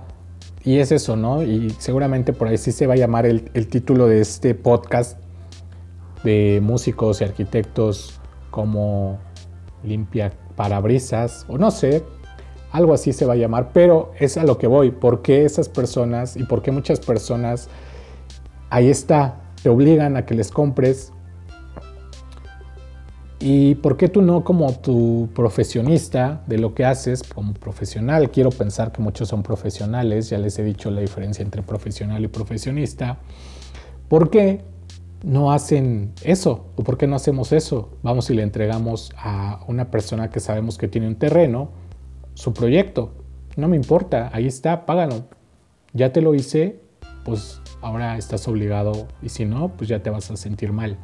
y 0.66 0.80
es 0.80 0.92
eso, 0.92 1.16
¿no? 1.16 1.44
Y 1.44 1.70
seguramente 1.80 2.34
por 2.34 2.50
ahí 2.50 2.58
sí 2.58 2.74
se 2.74 2.88
va 2.88 2.96
a 2.96 2.98
llamar 2.98 3.26
el 3.26 3.68
título 3.68 4.08
de 4.08 4.20
este 4.20 4.54
podcast 4.54 5.18
de 6.28 6.60
músicos 6.62 7.22
y 7.22 7.24
arquitectos 7.24 8.20
como 8.52 9.18
limpia 9.82 10.34
parabrisas, 10.58 11.46
o 11.48 11.58
no 11.58 11.72
sé, 11.72 12.04
algo 12.72 12.94
así 12.94 13.14
se 13.14 13.26
va 13.26 13.34
a 13.34 13.38
llamar, 13.38 13.72
pero 13.72 14.12
es 14.20 14.36
a 14.36 14.44
lo 14.44 14.58
que 14.58 14.68
voy, 14.68 14.92
¿por 14.92 15.22
qué 15.22 15.46
esas 15.46 15.70
personas 15.70 16.36
y 16.36 16.44
por 16.44 16.62
qué 16.62 16.72
muchas 16.72 17.00
personas, 17.00 17.70
ahí 18.70 18.90
está, 18.90 19.40
te 19.64 19.70
obligan 19.70 20.18
a 20.18 20.26
que 20.26 20.36
les 20.36 20.52
compres 20.52 21.14
¿Y 23.40 23.76
por 23.76 23.98
qué 23.98 24.10
tú 24.10 24.24
no 24.24 24.44
como 24.44 24.74
tu 24.74 25.30
profesionista 25.36 26.42
de 26.48 26.58
lo 26.58 26.74
que 26.74 26.86
haces, 26.86 27.22
como 27.22 27.54
profesional? 27.54 28.32
Quiero 28.32 28.50
pensar 28.50 28.92
que 28.92 29.00
muchos 29.02 29.30
son 29.30 29.44
profesionales, 29.44 30.30
ya 30.30 30.40
les 30.40 30.58
he 30.58 30.64
dicho 30.64 30.90
la 30.90 31.02
diferencia 31.02 31.44
entre 31.44 31.62
profesional 31.62 32.24
y 32.24 32.28
profesionista. 32.28 33.20
¿Por 34.10 34.32
qué 34.32 34.66
no 35.28 35.52
hacen 35.52 36.14
eso? 36.24 36.68
¿O 36.78 36.84
por 36.84 36.98
qué 36.98 37.06
no 37.06 37.18
hacemos 37.18 37.52
eso? 37.52 37.90
Vamos 38.02 38.30
y 38.30 38.34
le 38.34 38.44
entregamos 38.44 39.12
a 39.18 39.60
una 39.68 39.92
persona 39.92 40.30
que 40.30 40.40
sabemos 40.40 40.78
que 40.78 40.88
tiene 40.88 41.08
un 41.08 41.16
terreno 41.16 41.70
su 42.34 42.54
proyecto. 42.54 43.14
No 43.58 43.68
me 43.68 43.76
importa, 43.76 44.30
ahí 44.32 44.48
está, 44.48 44.86
págalo. 44.86 45.26
Ya 45.92 46.14
te 46.14 46.22
lo 46.22 46.34
hice, 46.34 46.80
pues 47.26 47.62
ahora 47.82 48.18
estás 48.18 48.48
obligado 48.48 49.08
y 49.22 49.28
si 49.28 49.44
no, 49.44 49.74
pues 49.76 49.90
ya 49.90 50.02
te 50.02 50.10
vas 50.10 50.32
a 50.32 50.38
sentir 50.38 50.72
mal. 50.72 50.98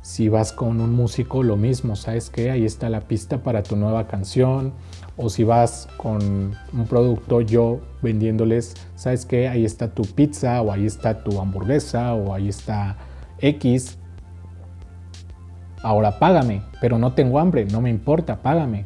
Si 0.00 0.30
vas 0.30 0.52
con 0.52 0.80
un 0.80 0.94
músico, 0.94 1.42
lo 1.42 1.58
mismo, 1.58 1.96
¿sabes 1.96 2.30
qué? 2.30 2.50
Ahí 2.50 2.64
está 2.64 2.88
la 2.88 3.02
pista 3.02 3.42
para 3.42 3.62
tu 3.62 3.76
nueva 3.76 4.06
canción. 4.06 4.72
O 5.18 5.28
si 5.28 5.44
vas 5.44 5.86
con 5.98 6.56
un 6.72 6.86
producto, 6.88 7.42
yo 7.42 7.80
vendiéndoles, 8.00 8.74
¿sabes 8.96 9.26
qué? 9.26 9.48
Ahí 9.48 9.66
está 9.66 9.94
tu 9.94 10.02
pizza, 10.04 10.62
o 10.62 10.72
ahí 10.72 10.86
está 10.86 11.22
tu 11.22 11.38
hamburguesa, 11.38 12.14
o 12.14 12.32
ahí 12.32 12.48
está 12.48 12.96
X. 13.40 13.98
Ahora 15.82 16.18
págame, 16.18 16.62
pero 16.80 16.98
no 16.98 17.14
tengo 17.14 17.38
hambre, 17.38 17.64
no 17.64 17.80
me 17.80 17.90
importa, 17.90 18.42
págame. 18.42 18.84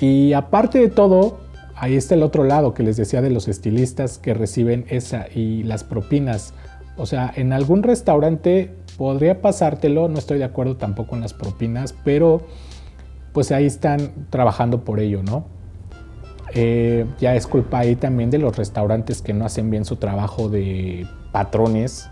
Y 0.00 0.32
aparte 0.32 0.78
de 0.78 0.88
todo, 0.88 1.40
ahí 1.76 1.96
está 1.96 2.14
el 2.14 2.22
otro 2.22 2.44
lado 2.44 2.72
que 2.72 2.82
les 2.82 2.96
decía 2.96 3.20
de 3.20 3.30
los 3.30 3.48
estilistas 3.48 4.18
que 4.18 4.34
reciben 4.34 4.86
esa 4.88 5.26
y 5.34 5.62
las 5.64 5.84
propinas. 5.84 6.54
O 6.96 7.06
sea, 7.06 7.32
en 7.34 7.52
algún 7.52 7.82
restaurante 7.82 8.74
podría 8.96 9.40
pasártelo, 9.40 10.08
no 10.08 10.18
estoy 10.18 10.38
de 10.38 10.44
acuerdo 10.44 10.76
tampoco 10.76 11.16
en 11.16 11.22
las 11.22 11.34
propinas, 11.34 11.94
pero 12.04 12.42
pues 13.32 13.52
ahí 13.52 13.66
están 13.66 14.26
trabajando 14.30 14.84
por 14.84 15.00
ello, 15.00 15.22
¿no? 15.22 15.44
Eh, 16.52 17.06
ya 17.20 17.36
es 17.36 17.46
culpa 17.46 17.78
ahí 17.78 17.94
también 17.94 18.30
de 18.30 18.38
los 18.38 18.56
restaurantes 18.56 19.22
que 19.22 19.32
no 19.32 19.44
hacen 19.44 19.70
bien 19.70 19.84
su 19.84 19.96
trabajo 19.96 20.48
de 20.48 21.06
patrones 21.32 22.10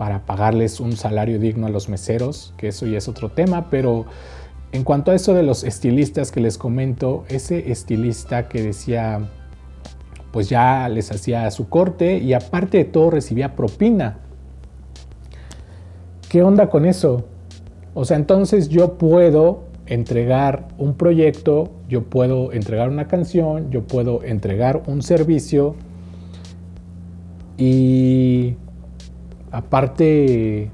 para 0.00 0.24
pagarles 0.24 0.80
un 0.80 0.96
salario 0.96 1.38
digno 1.38 1.66
a 1.66 1.68
los 1.68 1.90
meseros, 1.90 2.54
que 2.56 2.68
eso 2.68 2.86
ya 2.86 2.96
es 2.96 3.06
otro 3.06 3.28
tema, 3.28 3.68
pero 3.68 4.06
en 4.72 4.82
cuanto 4.82 5.10
a 5.10 5.14
eso 5.14 5.34
de 5.34 5.42
los 5.42 5.62
estilistas 5.62 6.32
que 6.32 6.40
les 6.40 6.56
comento, 6.56 7.24
ese 7.28 7.70
estilista 7.70 8.48
que 8.48 8.62
decía, 8.62 9.28
pues 10.32 10.48
ya 10.48 10.88
les 10.88 11.12
hacía 11.12 11.50
su 11.50 11.68
corte 11.68 12.16
y 12.16 12.32
aparte 12.32 12.78
de 12.78 12.84
todo 12.86 13.10
recibía 13.10 13.54
propina. 13.54 14.20
¿Qué 16.30 16.42
onda 16.42 16.70
con 16.70 16.86
eso? 16.86 17.26
O 17.92 18.06
sea, 18.06 18.16
entonces 18.16 18.70
yo 18.70 18.94
puedo 18.96 19.64
entregar 19.84 20.68
un 20.78 20.94
proyecto, 20.94 21.72
yo 21.90 22.04
puedo 22.04 22.52
entregar 22.52 22.88
una 22.88 23.06
canción, 23.06 23.70
yo 23.70 23.82
puedo 23.82 24.22
entregar 24.22 24.82
un 24.86 25.02
servicio 25.02 25.74
y 27.58 28.56
aparte, 29.50 30.70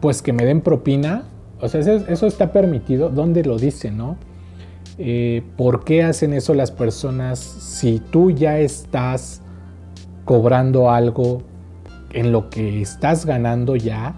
pues 0.00 0.22
que 0.22 0.32
me 0.32 0.44
den 0.44 0.60
propina. 0.60 1.24
O 1.60 1.68
sea, 1.68 1.80
eso, 1.80 2.26
está 2.26 2.52
permitido. 2.52 3.10
¿Dónde 3.10 3.44
lo 3.44 3.58
dicen, 3.58 3.96
no? 3.96 4.16
Eh, 4.98 5.42
¿Por 5.56 5.84
qué 5.84 6.02
hacen 6.02 6.32
eso 6.32 6.54
las 6.54 6.70
personas 6.70 7.38
si 7.38 8.00
tú 8.00 8.30
ya 8.30 8.58
estás 8.58 9.42
cobrando 10.24 10.90
algo 10.90 11.42
en 12.12 12.32
lo 12.32 12.50
que 12.50 12.82
estás 12.82 13.24
ganando 13.24 13.76
ya? 13.76 14.14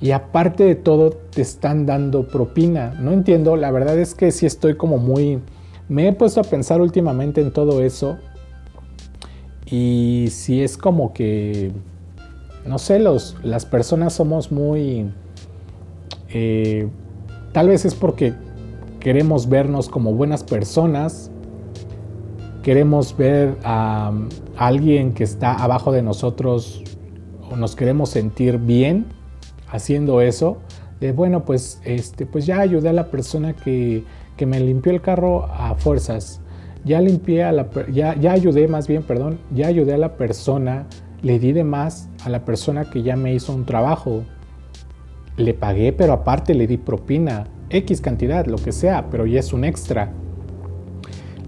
y 0.00 0.12
aparte 0.12 0.64
de 0.64 0.74
todo 0.74 1.10
te 1.10 1.42
están 1.42 1.86
dando 1.86 2.28
propina. 2.28 2.94
No 3.00 3.12
entiendo, 3.12 3.56
la 3.56 3.70
verdad 3.70 3.98
es 3.98 4.14
que 4.14 4.30
sí 4.30 4.46
estoy 4.46 4.76
como 4.76 4.98
muy... 4.98 5.40
Me 5.88 6.08
he 6.08 6.12
puesto 6.12 6.40
a 6.40 6.44
pensar 6.44 6.80
últimamente 6.80 7.40
en 7.40 7.52
todo 7.52 7.82
eso 7.82 8.18
y 9.66 10.28
si 10.30 10.62
es 10.62 10.76
como 10.76 11.12
que, 11.12 11.72
no 12.66 12.78
sé, 12.78 12.98
los, 12.98 13.36
las 13.42 13.66
personas 13.66 14.12
somos 14.12 14.52
muy... 14.52 15.10
Eh, 16.30 16.88
tal 17.52 17.68
vez 17.68 17.84
es 17.84 17.94
porque 17.94 18.34
queremos 19.00 19.48
vernos 19.48 19.88
como 19.88 20.12
buenas 20.12 20.44
personas, 20.44 21.30
queremos 22.62 23.16
ver 23.16 23.56
a 23.64 24.12
alguien 24.56 25.14
que 25.14 25.24
está 25.24 25.54
abajo 25.54 25.92
de 25.92 26.02
nosotros 26.02 26.82
o 27.50 27.56
nos 27.56 27.76
queremos 27.76 28.10
sentir 28.10 28.58
bien 28.58 29.06
haciendo 29.70 30.20
eso, 30.20 30.58
de 31.00 31.12
bueno, 31.12 31.44
pues, 31.44 31.80
este, 31.84 32.26
pues 32.26 32.46
ya 32.46 32.60
ayudé 32.60 32.88
a 32.88 32.92
la 32.92 33.10
persona 33.10 33.54
que, 33.54 34.04
que 34.36 34.46
me 34.46 34.60
limpió 34.60 34.92
el 34.92 35.00
carro 35.00 35.44
a 35.46 35.74
fuerzas, 35.76 36.40
ya 36.84 37.00
limpié 37.00 37.44
a 37.44 37.52
la, 37.52 37.68
ya, 37.92 38.16
ya 38.16 38.32
ayudé 38.32 38.66
más 38.68 38.88
bien, 38.88 39.02
perdón, 39.02 39.38
ya 39.54 39.68
ayudé 39.68 39.94
a 39.94 39.98
la 39.98 40.16
persona, 40.16 40.86
le 41.22 41.38
di 41.38 41.52
de 41.52 41.64
más 41.64 42.08
a 42.24 42.28
la 42.28 42.44
persona 42.44 42.90
que 42.90 43.02
ya 43.02 43.16
me 43.16 43.34
hizo 43.34 43.52
un 43.52 43.64
trabajo, 43.64 44.22
le 45.36 45.54
pagué, 45.54 45.92
pero 45.92 46.12
aparte 46.12 46.54
le 46.54 46.66
di 46.66 46.76
propina, 46.76 47.44
X 47.70 48.00
cantidad, 48.00 48.46
lo 48.46 48.56
que 48.56 48.72
sea, 48.72 49.08
pero 49.10 49.26
ya 49.26 49.40
es 49.40 49.52
un 49.52 49.64
extra. 49.64 50.12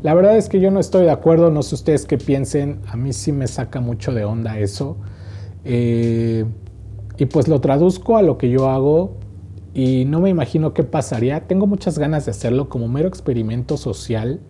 La 0.03 0.15
verdad 0.15 0.37
es 0.37 0.49
que 0.49 0.61
yo 0.61 0.71
no 0.71 0.81
estoy 0.81 1.05
de 1.05 1.11
acuerdo, 1.11 1.51
no 1.51 1.63
sé 1.63 1.75
ustedes 1.75 2.07
qué 2.07 2.17
piensen, 2.17 2.81
a 2.87 2.97
mí 2.97 3.13
sí 3.13 3.33
me 3.33 3.47
saca 3.47 3.81
mucho 3.81 4.13
de 4.15 4.25
onda 4.25 4.59
eso. 4.59 4.97
Eh, 5.65 6.45
y 7.19 7.27
pues 7.27 7.49
lo 7.49 7.61
traduzco 7.61 8.17
a 8.17 8.23
lo 8.23 8.39
que 8.39 8.49
yo 8.49 8.71
hago 8.71 9.19
y 9.75 10.07
no 10.07 10.21
me 10.21 10.31
imagino 10.31 10.73
qué 10.73 10.85
pasaría. 10.85 11.47
Tengo 11.47 11.67
muchas 11.67 11.99
ganas 11.99 12.25
de 12.25 12.31
hacerlo 12.31 12.71
como 12.71 12.89
mero 12.89 13.09
experimento 13.09 13.77
social, 13.77 14.41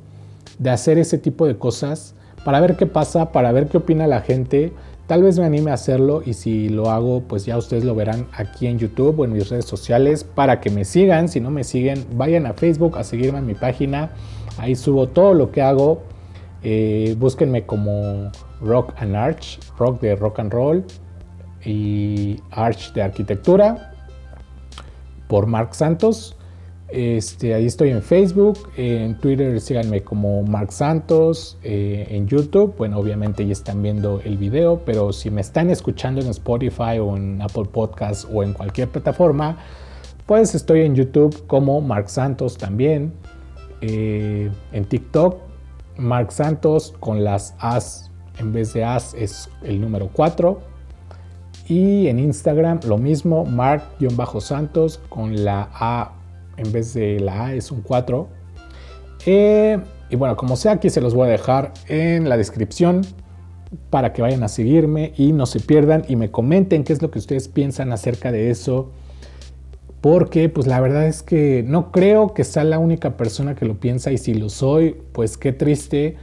de 0.60 0.70
hacer 0.70 0.98
ese 0.98 1.18
tipo 1.18 1.46
de 1.46 1.58
cosas 1.58 2.14
para 2.44 2.60
ver 2.60 2.76
qué 2.76 2.86
pasa, 2.86 3.32
para 3.32 3.50
ver 3.50 3.66
qué 3.66 3.78
opina 3.78 4.06
la 4.06 4.20
gente. 4.20 4.72
Tal 5.11 5.25
vez 5.25 5.40
me 5.40 5.45
anime 5.45 5.73
a 5.73 5.75
hacerlo 5.75 6.23
y 6.25 6.35
si 6.35 6.69
lo 6.69 6.88
hago, 6.88 7.23
pues 7.23 7.45
ya 7.45 7.59
ustedes 7.59 7.83
lo 7.83 7.97
verán 7.97 8.29
aquí 8.33 8.69
en 8.69 8.79
YouTube 8.79 9.19
o 9.19 9.25
en 9.25 9.33
mis 9.33 9.49
redes 9.49 9.64
sociales 9.64 10.23
para 10.23 10.61
que 10.61 10.71
me 10.71 10.85
sigan. 10.85 11.29
Si 11.29 11.40
no 11.40 11.50
me 11.50 11.64
siguen, 11.64 12.07
vayan 12.12 12.47
a 12.47 12.52
Facebook 12.52 12.97
a 12.97 13.02
seguirme 13.02 13.40
en 13.40 13.47
mi 13.47 13.55
página. 13.55 14.12
Ahí 14.57 14.76
subo 14.76 15.09
todo 15.09 15.35
lo 15.35 15.50
que 15.50 15.62
hago. 15.62 16.05
Eh, 16.62 17.17
búsquenme 17.19 17.67
como 17.67 18.31
Rock 18.61 18.93
and 18.99 19.17
Arch, 19.17 19.59
rock 19.76 20.00
de 20.00 20.14
rock 20.14 20.38
and 20.38 20.52
roll 20.52 20.85
y 21.64 22.37
Arch 22.52 22.93
de 22.93 23.02
Arquitectura 23.02 23.93
por 25.26 25.47
Mark 25.47 25.75
Santos. 25.75 26.37
Este, 26.92 27.54
ahí 27.54 27.66
estoy 27.66 27.90
en 27.90 28.02
Facebook, 28.02 28.59
en 28.76 29.16
Twitter 29.18 29.61
síganme 29.61 30.02
como 30.02 30.42
Mark 30.42 30.73
Santos, 30.73 31.56
eh, 31.62 32.06
en 32.11 32.26
YouTube, 32.26 32.75
bueno 32.76 32.99
obviamente 32.99 33.47
ya 33.47 33.52
están 33.52 33.80
viendo 33.80 34.20
el 34.25 34.37
video, 34.37 34.80
pero 34.85 35.12
si 35.12 35.30
me 35.30 35.40
están 35.40 35.70
escuchando 35.70 36.20
en 36.20 36.28
Spotify 36.28 36.99
o 37.00 37.16
en 37.16 37.40
Apple 37.42 37.66
Podcasts 37.73 38.26
o 38.32 38.42
en 38.42 38.52
cualquier 38.52 38.88
plataforma, 38.88 39.59
Pues 40.26 40.54
estoy 40.54 40.82
en 40.82 40.94
YouTube 40.94 41.47
como 41.49 41.80
Mark 41.80 42.09
Santos 42.09 42.56
también. 42.56 43.12
Eh, 43.80 44.49
en 44.73 44.85
TikTok, 44.85 45.38
Mark 45.97 46.30
Santos 46.30 46.94
con 47.00 47.25
las 47.25 47.56
As 47.59 48.11
en 48.40 48.52
vez 48.52 48.73
de 48.73 48.85
As 48.85 49.14
es 49.14 49.49
el 49.62 49.80
número 49.80 50.09
4. 50.12 50.61
Y 51.68 52.09
en 52.09 52.18
Instagram 52.18 52.80
lo 52.85 52.99
mismo, 52.99 53.44
Mark-Santos 53.44 54.99
con 55.09 55.44
la 55.44 55.68
A 55.73 56.12
en 56.61 56.73
vez 56.73 56.95
de 56.95 57.21
la 57.21 57.47
A 57.47 57.55
es 57.55 57.71
un 57.71 57.81
4. 57.81 58.29
Eh, 59.26 59.79
y 60.09 60.17
bueno, 60.17 60.37
como 60.37 60.57
sea, 60.57 60.73
aquí 60.73 60.90
se 60.90 61.00
los 61.00 61.14
voy 61.14 61.29
a 61.29 61.31
dejar 61.31 61.73
en 61.88 62.29
la 62.29 62.37
descripción 62.37 63.02
para 63.90 64.12
que 64.12 64.23
vayan 64.23 64.43
a 64.43 64.49
seguirme 64.49 65.12
y 65.17 65.33
no 65.33 65.47
se 65.47 65.61
pierdan 65.61 66.05
y 66.09 66.17
me 66.17 66.31
comenten 66.31 66.85
qué 66.85 66.93
es 66.93 67.02
lo 67.02 67.11
que 67.11 67.19
ustedes 67.19 67.49
piensan 67.49 67.93
acerca 67.93 68.33
de 68.33 68.50
eso. 68.50 68.90
Porque 70.00 70.49
pues 70.49 70.67
la 70.67 70.81
verdad 70.81 71.07
es 71.07 71.23
que 71.23 71.62
no 71.67 71.93
creo 71.93 72.33
que 72.33 72.45
sea 72.45 72.64
la 72.64 72.79
única 72.79 73.17
persona 73.17 73.55
que 73.55 73.67
lo 73.67 73.79
piensa 73.79 74.11
y 74.11 74.19
si 74.19 74.35
lo 74.35 74.49
soy, 74.49 74.97
pues 75.12 75.37
qué 75.37 75.52
triste. 75.52 76.17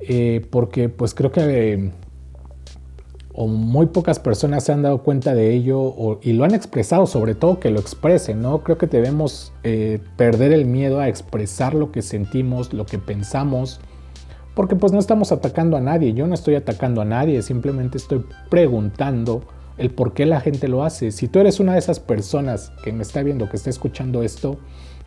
Eh, 0.00 0.44
porque 0.50 0.88
pues 0.88 1.14
creo 1.14 1.32
que 1.32 1.90
o 3.34 3.48
muy 3.48 3.86
pocas 3.86 4.20
personas 4.20 4.64
se 4.64 4.72
han 4.72 4.82
dado 4.82 5.02
cuenta 5.02 5.34
de 5.34 5.52
ello 5.52 6.20
y 6.22 6.32
lo 6.34 6.44
han 6.44 6.54
expresado, 6.54 7.06
sobre 7.06 7.34
todo 7.34 7.58
que 7.58 7.70
lo 7.70 7.80
expresen, 7.80 8.40
¿no? 8.40 8.62
Creo 8.62 8.78
que 8.78 8.86
debemos 8.86 9.52
eh, 9.64 9.98
perder 10.16 10.52
el 10.52 10.66
miedo 10.66 11.00
a 11.00 11.08
expresar 11.08 11.74
lo 11.74 11.90
que 11.90 12.00
sentimos, 12.00 12.72
lo 12.72 12.86
que 12.86 12.98
pensamos, 12.98 13.80
porque 14.54 14.76
pues 14.76 14.92
no 14.92 15.00
estamos 15.00 15.32
atacando 15.32 15.76
a 15.76 15.80
nadie, 15.80 16.14
yo 16.14 16.28
no 16.28 16.34
estoy 16.34 16.54
atacando 16.54 17.00
a 17.00 17.04
nadie, 17.04 17.42
simplemente 17.42 17.98
estoy 17.98 18.24
preguntando 18.50 19.42
el 19.78 19.90
por 19.90 20.14
qué 20.14 20.26
la 20.26 20.40
gente 20.40 20.68
lo 20.68 20.84
hace. 20.84 21.10
Si 21.10 21.26
tú 21.26 21.40
eres 21.40 21.58
una 21.58 21.72
de 21.72 21.80
esas 21.80 21.98
personas 21.98 22.70
que 22.84 22.92
me 22.92 23.02
está 23.02 23.24
viendo, 23.24 23.48
que 23.48 23.56
está 23.56 23.68
escuchando 23.68 24.22
esto 24.22 24.58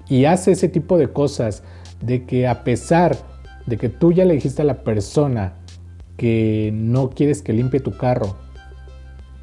y 0.09 0.25
hace 0.25 0.51
ese 0.51 0.67
tipo 0.67 0.97
de 0.97 1.07
cosas, 1.07 1.63
de 2.01 2.25
que 2.25 2.45
a 2.45 2.65
pesar 2.65 3.17
de 3.65 3.77
que 3.77 3.87
tú 3.87 4.11
ya 4.11 4.25
le 4.25 4.33
dijiste 4.33 4.63
a 4.63 4.65
la 4.65 4.83
persona, 4.83 5.53
que 6.17 6.71
no 6.73 7.11
quieres 7.11 7.41
que 7.41 7.53
limpie 7.53 7.79
tu 7.79 7.95
carro. 7.95 8.35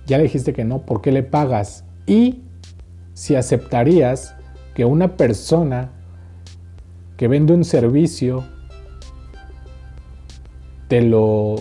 Ya 0.07 0.19
le 0.19 0.25
dijiste 0.25 0.53
que 0.53 0.65
no, 0.65 0.83
¿por 0.83 1.01
qué 1.01 1.13
le 1.13 1.23
pagas? 1.23 1.85
Y 2.07 2.43
si 3.15 3.37
aceptarías 3.37 4.35
que 4.75 4.85
una 4.85 5.17
persona 5.17 5.93
que 7.17 7.29
vende 7.29 7.55
un 7.55 7.65
servicio 7.65 8.45
te 10.89 11.01
lo 11.01 11.55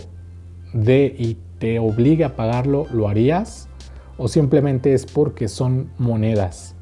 dé 0.73 1.15
y 1.17 1.37
te 1.59 1.79
obligue 1.79 2.25
a 2.25 2.35
pagarlo, 2.35 2.87
¿lo 2.91 3.07
harías? 3.07 3.69
¿O 4.17 4.27
simplemente 4.27 4.93
es 4.93 5.05
porque 5.05 5.47
son 5.47 5.91
monedas? 5.97 6.75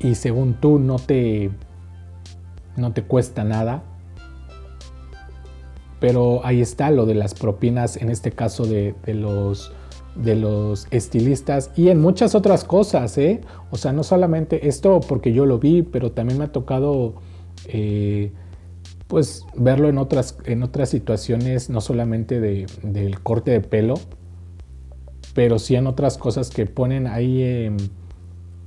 Y 0.00 0.14
según 0.14 0.54
tú 0.54 0.78
no 0.78 0.98
te, 0.98 1.50
no 2.76 2.92
te 2.92 3.02
cuesta 3.02 3.44
nada 3.44 3.84
pero 6.00 6.40
ahí 6.44 6.60
está 6.60 6.90
lo 6.90 7.06
de 7.06 7.14
las 7.14 7.34
propinas, 7.34 7.96
en 7.98 8.10
este 8.10 8.32
caso 8.32 8.64
de, 8.64 8.94
los, 9.06 9.72
de 10.16 10.34
los 10.34 10.88
estilistas 10.90 11.70
y 11.76 11.90
en 11.90 12.00
muchas 12.00 12.34
otras 12.34 12.64
cosas, 12.64 13.16
¿eh? 13.18 13.42
O 13.70 13.76
sea, 13.76 13.92
no 13.92 14.02
solamente 14.02 14.66
esto 14.66 15.00
porque 15.06 15.32
yo 15.32 15.44
lo 15.44 15.58
vi, 15.58 15.82
pero 15.82 16.10
también 16.10 16.38
me 16.38 16.46
ha 16.46 16.52
tocado, 16.52 17.14
eh, 17.68 18.32
pues, 19.06 19.44
verlo 19.54 19.88
en 19.90 19.98
otras, 19.98 20.38
en 20.46 20.62
otras 20.62 20.88
situaciones, 20.88 21.68
no 21.68 21.82
solamente 21.82 22.40
de, 22.40 22.66
del 22.82 23.20
corte 23.20 23.50
de 23.50 23.60
pelo, 23.60 23.94
pero 25.34 25.58
sí 25.58 25.76
en 25.76 25.86
otras 25.86 26.16
cosas 26.16 26.48
que 26.48 26.64
ponen 26.64 27.06
ahí 27.06 27.70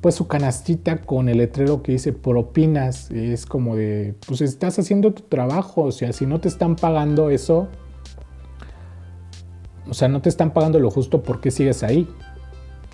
pues 0.03 0.15
su 0.15 0.27
canastita 0.27 0.97
con 0.97 1.29
el 1.29 1.37
letrero 1.37 1.81
que 1.81 1.93
dice 1.93 2.11
propinas. 2.11 3.09
Es 3.09 3.45
como 3.45 3.77
de, 3.77 4.15
pues 4.27 4.41
estás 4.41 4.77
haciendo 4.77 5.13
tu 5.13 5.23
trabajo, 5.23 5.83
o 5.83 5.91
sea, 5.93 6.11
si 6.11 6.25
no 6.25 6.41
te 6.41 6.49
están 6.49 6.75
pagando 6.75 7.29
eso, 7.29 7.69
o 9.89 9.93
sea, 9.93 10.09
no 10.09 10.21
te 10.21 10.27
están 10.27 10.51
pagando 10.51 10.77
lo 10.79 10.91
justo, 10.91 11.23
¿por 11.23 11.39
qué 11.39 11.51
sigues 11.51 11.83
ahí? 11.83 12.05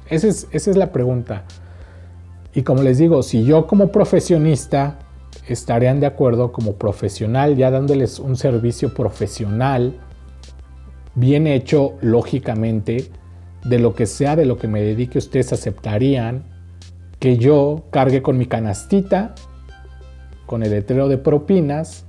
Esa 0.08 0.28
es, 0.28 0.48
esa 0.52 0.70
es 0.70 0.78
la 0.78 0.92
pregunta. 0.92 1.46
Y 2.54 2.62
como 2.62 2.84
les 2.84 3.00
digo, 3.00 3.24
si 3.24 3.44
yo 3.44 3.66
como 3.66 3.92
profesionista 3.92 5.00
estarían 5.48 6.00
de 6.00 6.06
acuerdo 6.06 6.52
como 6.52 6.74
profesional, 6.74 7.56
ya 7.56 7.72
dándoles 7.72 8.20
un 8.20 8.36
servicio 8.36 8.94
profesional, 8.94 9.96
bien 11.16 11.48
hecho, 11.48 11.96
lógicamente, 12.02 13.10
de 13.66 13.80
lo 13.80 13.96
que 13.96 14.06
sea, 14.06 14.36
de 14.36 14.46
lo 14.46 14.60
que 14.60 14.68
me 14.68 14.84
dedique, 14.84 15.18
ustedes 15.18 15.52
aceptarían 15.54 16.59
que 17.20 17.38
yo 17.38 17.84
cargue 17.92 18.22
con 18.22 18.38
mi 18.38 18.46
canastita, 18.46 19.36
con 20.46 20.64
el 20.64 20.72
letrero 20.72 21.10
de 21.10 21.18
propinas, 21.18 22.06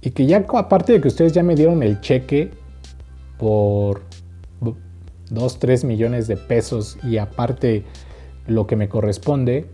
y 0.00 0.10
que 0.10 0.26
ya 0.26 0.46
aparte 0.54 0.92
de 0.92 1.00
que 1.00 1.08
ustedes 1.08 1.32
ya 1.32 1.42
me 1.42 1.54
dieron 1.54 1.82
el 1.82 2.00
cheque 2.00 2.52
por 3.38 4.02
2, 5.30 5.58
3 5.58 5.84
millones 5.84 6.28
de 6.28 6.36
pesos 6.36 6.98
y 7.02 7.18
aparte 7.18 7.84
lo 8.46 8.66
que 8.66 8.76
me 8.76 8.88
corresponde, 8.88 9.66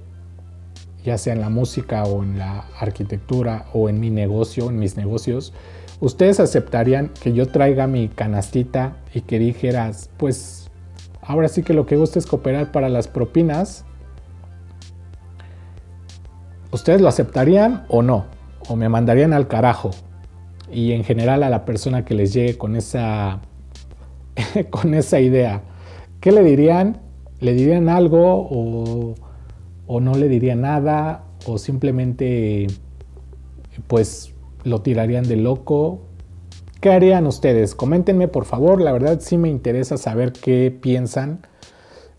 ya 1.04 1.18
sea 1.18 1.34
en 1.34 1.40
la 1.40 1.50
música 1.50 2.04
o 2.04 2.22
en 2.22 2.38
la 2.38 2.64
arquitectura 2.78 3.66
o 3.72 3.88
en 3.88 4.00
mi 4.00 4.10
negocio, 4.10 4.70
en 4.70 4.78
mis 4.78 4.96
negocios, 4.96 5.52
ustedes 6.00 6.40
aceptarían 6.40 7.10
que 7.20 7.32
yo 7.32 7.46
traiga 7.46 7.86
mi 7.86 8.08
canastita 8.08 8.96
y 9.12 9.20
que 9.20 9.38
dijeras, 9.38 10.10
pues 10.16 10.70
ahora 11.20 11.48
sí 11.48 11.62
que 11.62 11.74
lo 11.74 11.86
que 11.86 11.96
gusta 11.96 12.18
es 12.18 12.26
cooperar 12.26 12.72
para 12.72 12.88
las 12.88 13.08
propinas 13.08 13.84
¿Ustedes 16.74 17.00
lo 17.00 17.06
aceptarían 17.06 17.84
o 17.86 18.02
no? 18.02 18.24
¿O 18.68 18.74
me 18.74 18.88
mandarían 18.88 19.32
al 19.32 19.46
carajo? 19.46 19.92
Y 20.72 20.90
en 20.90 21.04
general 21.04 21.44
a 21.44 21.48
la 21.48 21.64
persona 21.64 22.04
que 22.04 22.14
les 22.14 22.32
llegue 22.32 22.58
con 22.58 22.74
esa, 22.74 23.38
con 24.70 24.92
esa 24.94 25.20
idea. 25.20 25.62
¿Qué 26.20 26.32
le 26.32 26.42
dirían? 26.42 26.98
¿Le 27.38 27.54
dirían 27.54 27.88
algo 27.88 28.48
o, 28.50 29.14
o 29.86 30.00
no 30.00 30.16
le 30.16 30.28
dirían 30.28 30.62
nada? 30.62 31.22
¿O 31.46 31.58
simplemente 31.58 32.66
pues 33.86 34.34
lo 34.64 34.82
tirarían 34.82 35.28
de 35.28 35.36
loco? 35.36 36.00
¿Qué 36.80 36.90
harían 36.90 37.28
ustedes? 37.28 37.76
Coméntenme 37.76 38.26
por 38.26 38.46
favor, 38.46 38.80
la 38.80 38.90
verdad 38.90 39.20
sí 39.20 39.38
me 39.38 39.48
interesa 39.48 39.96
saber 39.96 40.32
qué 40.32 40.76
piensan 40.76 41.46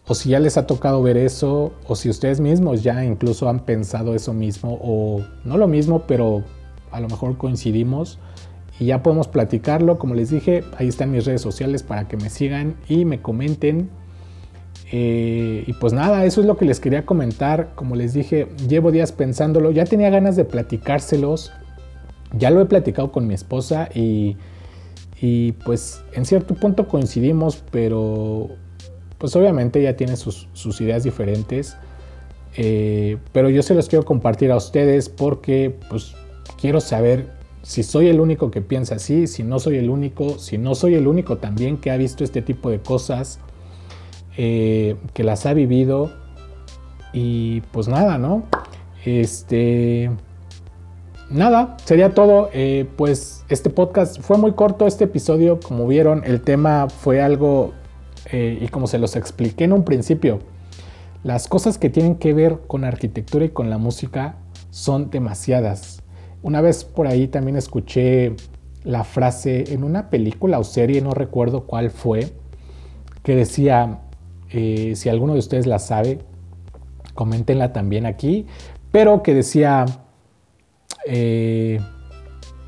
o 0.07 0.13
si 0.13 0.29
ya 0.29 0.39
les 0.39 0.57
ha 0.57 0.67
tocado 0.67 1.01
ver 1.01 1.17
eso, 1.17 1.73
o 1.87 1.95
si 1.95 2.09
ustedes 2.09 2.39
mismos 2.39 2.83
ya 2.83 3.03
incluso 3.03 3.49
han 3.49 3.59
pensado 3.61 4.15
eso 4.15 4.33
mismo, 4.33 4.77
o 4.81 5.23
no 5.43 5.57
lo 5.57 5.67
mismo, 5.67 6.03
pero 6.07 6.43
a 6.91 6.99
lo 6.99 7.07
mejor 7.07 7.37
coincidimos 7.37 8.19
y 8.79 8.85
ya 8.85 9.01
podemos 9.01 9.27
platicarlo. 9.27 9.97
Como 9.97 10.15
les 10.15 10.29
dije, 10.29 10.63
ahí 10.77 10.87
están 10.87 11.11
mis 11.11 11.25
redes 11.25 11.41
sociales 11.41 11.83
para 11.83 12.07
que 12.07 12.17
me 12.17 12.29
sigan 12.29 12.75
y 12.87 13.05
me 13.05 13.21
comenten. 13.21 13.89
Eh, 14.91 15.63
y 15.65 15.73
pues 15.73 15.93
nada, 15.93 16.25
eso 16.25 16.41
es 16.41 16.47
lo 16.47 16.57
que 16.57 16.65
les 16.65 16.79
quería 16.79 17.05
comentar. 17.05 17.71
Como 17.75 17.95
les 17.95 18.13
dije, 18.13 18.47
llevo 18.67 18.91
días 18.91 19.11
pensándolo, 19.11 19.71
ya 19.71 19.85
tenía 19.85 20.09
ganas 20.09 20.35
de 20.35 20.45
platicárselos. 20.45 21.51
Ya 22.37 22.49
lo 22.51 22.61
he 22.61 22.65
platicado 22.65 23.11
con 23.11 23.27
mi 23.27 23.33
esposa 23.33 23.89
y, 23.93 24.37
y 25.21 25.53
pues 25.53 26.03
en 26.13 26.25
cierto 26.25 26.53
punto 26.53 26.87
coincidimos, 26.87 27.63
pero 27.71 28.49
pues 29.25 29.35
obviamente 29.38 29.81
ya 29.81 29.95
tiene 29.95 30.17
sus, 30.17 30.47
ideas 30.81 31.03
diferentes, 31.03 31.77
eh, 32.57 33.17
pero 33.31 33.49
yo 33.49 33.63
se 33.63 33.73
los 33.73 33.89
quiero 33.89 34.05
compartir 34.05 34.51
a 34.51 34.55
ustedes 34.55 35.09
porque 35.09 35.75
pues 35.89 36.13
quiero 36.61 36.79
saber 36.79 37.31
si 37.63 37.81
soy 37.81 38.07
el 38.09 38.19
único 38.19 38.51
que 38.51 38.61
piensa 38.61 38.97
así, 38.97 39.25
si 39.25 39.41
no 39.41 39.57
soy 39.57 39.77
el 39.77 39.89
único, 39.89 40.38
si 40.38 40.59
no 40.59 40.75
soy 40.75 40.93
el 40.93 41.07
único 41.07 41.38
también 41.38 41.77
que 41.77 41.89
ha 41.89 41.97
visto 41.97 42.23
este 42.23 42.43
tipo 42.43 42.69
de 42.69 42.81
cosas, 42.81 43.39
eh, 44.38 44.95
que 45.15 45.23
las 45.23 45.47
ha 45.47 45.55
vivido 45.55 46.11
y 47.11 47.61
pues 47.71 47.88
nada, 47.88 48.19
¿no? 48.19 48.43
Este... 49.05 50.11
Nada, 51.31 51.77
sería 51.83 52.13
todo. 52.13 52.51
Eh, 52.53 52.88
pues 52.95 53.43
este 53.49 53.71
podcast 53.71 54.21
fue 54.21 54.38
muy 54.38 54.51
corto, 54.51 54.85
este 54.85 55.05
episodio, 55.05 55.59
como 55.59 55.88
vieron, 55.88 56.21
el 56.25 56.41
tema 56.41 56.89
fue 56.89 57.23
algo 57.23 57.73
eh, 58.31 58.57
y 58.61 58.67
como 58.67 58.88
se 58.88 58.97
los 58.97 59.15
expliqué 59.15 59.65
en 59.65 59.73
un 59.73 59.83
principio, 59.83 60.39
las 61.23 61.47
cosas 61.47 61.77
que 61.77 61.89
tienen 61.89 62.15
que 62.15 62.33
ver 62.33 62.59
con 62.67 62.83
arquitectura 62.83 63.45
y 63.45 63.49
con 63.49 63.69
la 63.69 63.77
música 63.77 64.38
son 64.69 65.09
demasiadas. 65.09 66.03
Una 66.43 66.61
vez 66.61 66.83
por 66.83 67.07
ahí 67.07 67.27
también 67.27 67.57
escuché 67.57 68.35
la 68.83 69.03
frase 69.03 69.73
en 69.73 69.83
una 69.83 70.09
película 70.09 70.59
o 70.59 70.63
serie, 70.63 71.01
no 71.01 71.11
recuerdo 71.11 71.65
cuál 71.65 71.89
fue, 71.89 72.31
que 73.23 73.35
decía, 73.35 74.01
eh, 74.51 74.93
si 74.95 75.09
alguno 75.09 75.33
de 75.33 75.39
ustedes 75.39 75.65
la 75.65 75.79
sabe, 75.79 76.19
coméntenla 77.15 77.73
también 77.73 78.05
aquí, 78.05 78.45
pero 78.91 79.23
que 79.23 79.33
decía, 79.33 79.85
eh, 81.07 81.79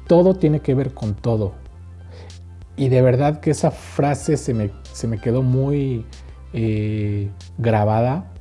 todo 0.07 0.33
tiene 0.35 0.61
que 0.61 0.73
ver 0.73 0.93
con 0.93 1.13
todo. 1.13 1.53
Y 2.75 2.89
de 2.89 3.01
verdad 3.01 3.39
que 3.39 3.51
esa 3.51 3.71
frase 3.71 4.37
se 4.37 4.53
me, 4.53 4.71
se 4.97 5.07
me 5.07 5.19
quedó 5.19 5.43
muy 5.43 6.07
eh, 6.53 7.29
grabada. 7.59 8.33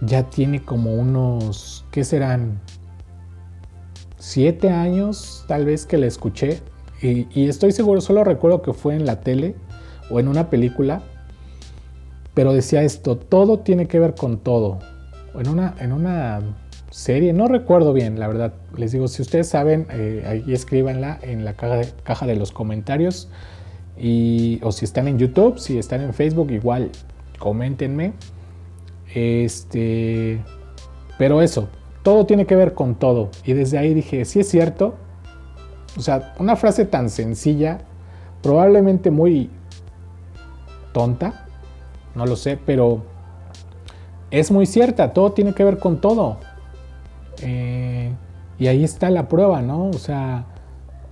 ya 0.00 0.24
tiene 0.28 0.60
como 0.60 0.92
unos, 0.92 1.86
¿qué 1.92 2.02
serán? 2.02 2.60
Siete 4.18 4.70
años 4.70 5.44
tal 5.46 5.66
vez 5.66 5.86
que 5.86 5.98
la 5.98 6.06
escuché. 6.06 6.60
Y, 7.00 7.48
estoy 7.48 7.70
seguro, 7.70 8.00
solo 8.00 8.24
recuerdo 8.24 8.60
que 8.62 8.72
fue 8.72 8.96
en 8.96 9.06
la 9.06 9.20
tele 9.20 9.54
o 10.10 10.18
en 10.18 10.26
una 10.26 10.50
película. 10.50 11.02
Pero 12.34 12.52
decía 12.52 12.82
esto, 12.82 13.16
todo 13.16 13.60
tiene 13.60 13.86
que 13.86 14.00
ver 14.00 14.16
con 14.16 14.38
todo. 14.38 14.80
En 15.34 15.48
una, 15.48 15.76
en 15.78 15.92
una 15.92 16.40
serie, 16.90 17.32
no 17.32 17.46
recuerdo 17.46 17.92
bien, 17.92 18.18
la 18.18 18.26
verdad. 18.26 18.54
Les 18.76 18.90
digo, 18.90 19.06
si 19.06 19.22
ustedes 19.22 19.48
saben, 19.48 19.86
eh, 19.90 20.24
ahí 20.26 20.52
escríbanla 20.52 21.20
en 21.22 21.44
la 21.44 21.52
caja 21.52 21.82
caja 22.02 22.26
de 22.26 22.34
los 22.34 22.50
comentarios. 22.50 23.28
Y, 23.98 24.60
o 24.62 24.72
si 24.72 24.84
están 24.84 25.08
en 25.08 25.18
YouTube, 25.18 25.58
si 25.58 25.78
están 25.78 26.00
en 26.00 26.12
Facebook, 26.14 26.50
igual 26.50 26.90
coméntenme. 27.38 28.14
Este, 29.14 30.42
pero 31.18 31.42
eso, 31.42 31.68
todo 32.02 32.26
tiene 32.26 32.46
que 32.46 32.56
ver 32.56 32.74
con 32.74 32.96
todo. 32.96 33.30
Y 33.44 33.52
desde 33.52 33.78
ahí 33.78 33.94
dije, 33.94 34.24
sí 34.24 34.40
es 34.40 34.48
cierto. 34.48 34.94
O 35.96 36.00
sea, 36.00 36.34
una 36.38 36.56
frase 36.56 36.84
tan 36.84 37.08
sencilla, 37.08 37.78
probablemente 38.42 39.10
muy 39.10 39.50
tonta, 40.92 41.46
no 42.14 42.26
lo 42.26 42.36
sé, 42.36 42.58
pero 42.64 43.02
es 44.30 44.50
muy 44.50 44.66
cierta, 44.66 45.12
todo 45.12 45.32
tiene 45.32 45.54
que 45.54 45.62
ver 45.62 45.78
con 45.78 46.00
todo. 46.00 46.38
Eh, 47.42 48.12
y 48.58 48.66
ahí 48.66 48.84
está 48.84 49.10
la 49.10 49.28
prueba, 49.28 49.62
¿no? 49.62 49.88
O 49.88 49.98
sea, 49.98 50.46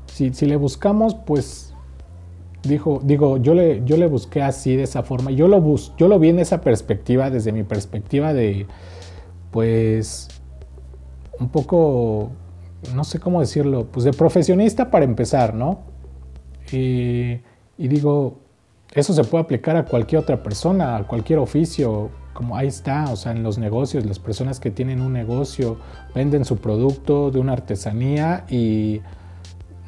si, 0.06 0.30
le 0.30 0.56
buscamos, 0.56 1.14
pues, 1.14 1.71
dijo, 2.62 3.00
digo, 3.02 3.38
yo 3.38 3.54
le, 3.54 3.82
yo 3.84 3.96
le 3.96 4.06
busqué 4.06 4.42
así, 4.42 4.76
de 4.76 4.84
esa 4.84 5.02
forma. 5.02 5.30
Yo 5.30 5.48
lo, 5.48 5.60
bus, 5.60 5.92
yo 5.96 6.08
lo 6.08 6.18
vi 6.18 6.28
en 6.30 6.38
esa 6.38 6.60
perspectiva, 6.60 7.30
desde 7.30 7.52
mi 7.52 7.62
perspectiva 7.62 8.32
de, 8.32 8.66
pues, 9.50 10.28
un 11.38 11.48
poco, 11.48 12.30
no 12.94 13.04
sé 13.04 13.18
cómo 13.18 13.40
decirlo, 13.40 13.86
pues 13.86 14.04
de 14.04 14.12
profesionista 14.12 14.90
para 14.90 15.04
empezar, 15.04 15.54
¿no? 15.54 15.90
y 16.74 17.42
digo, 17.76 18.38
eso 18.94 19.12
se 19.12 19.24
puede 19.24 19.44
aplicar 19.44 19.76
a 19.76 19.84
cualquier 19.84 20.20
otra 20.20 20.42
persona, 20.42 20.96
a 20.96 21.06
cualquier 21.06 21.38
oficio, 21.38 22.10
como 22.32 22.56
ahí 22.56 22.68
está, 22.68 23.10
o 23.10 23.16
sea, 23.16 23.32
en 23.32 23.42
los 23.42 23.58
negocios, 23.58 24.04
las 24.04 24.18
personas 24.18 24.60
que 24.60 24.70
tienen 24.70 25.00
un 25.00 25.12
negocio 25.12 25.78
venden 26.14 26.44
su 26.44 26.58
producto 26.58 27.30
de 27.30 27.38
una 27.38 27.52
artesanía 27.52 28.44
y 28.50 29.00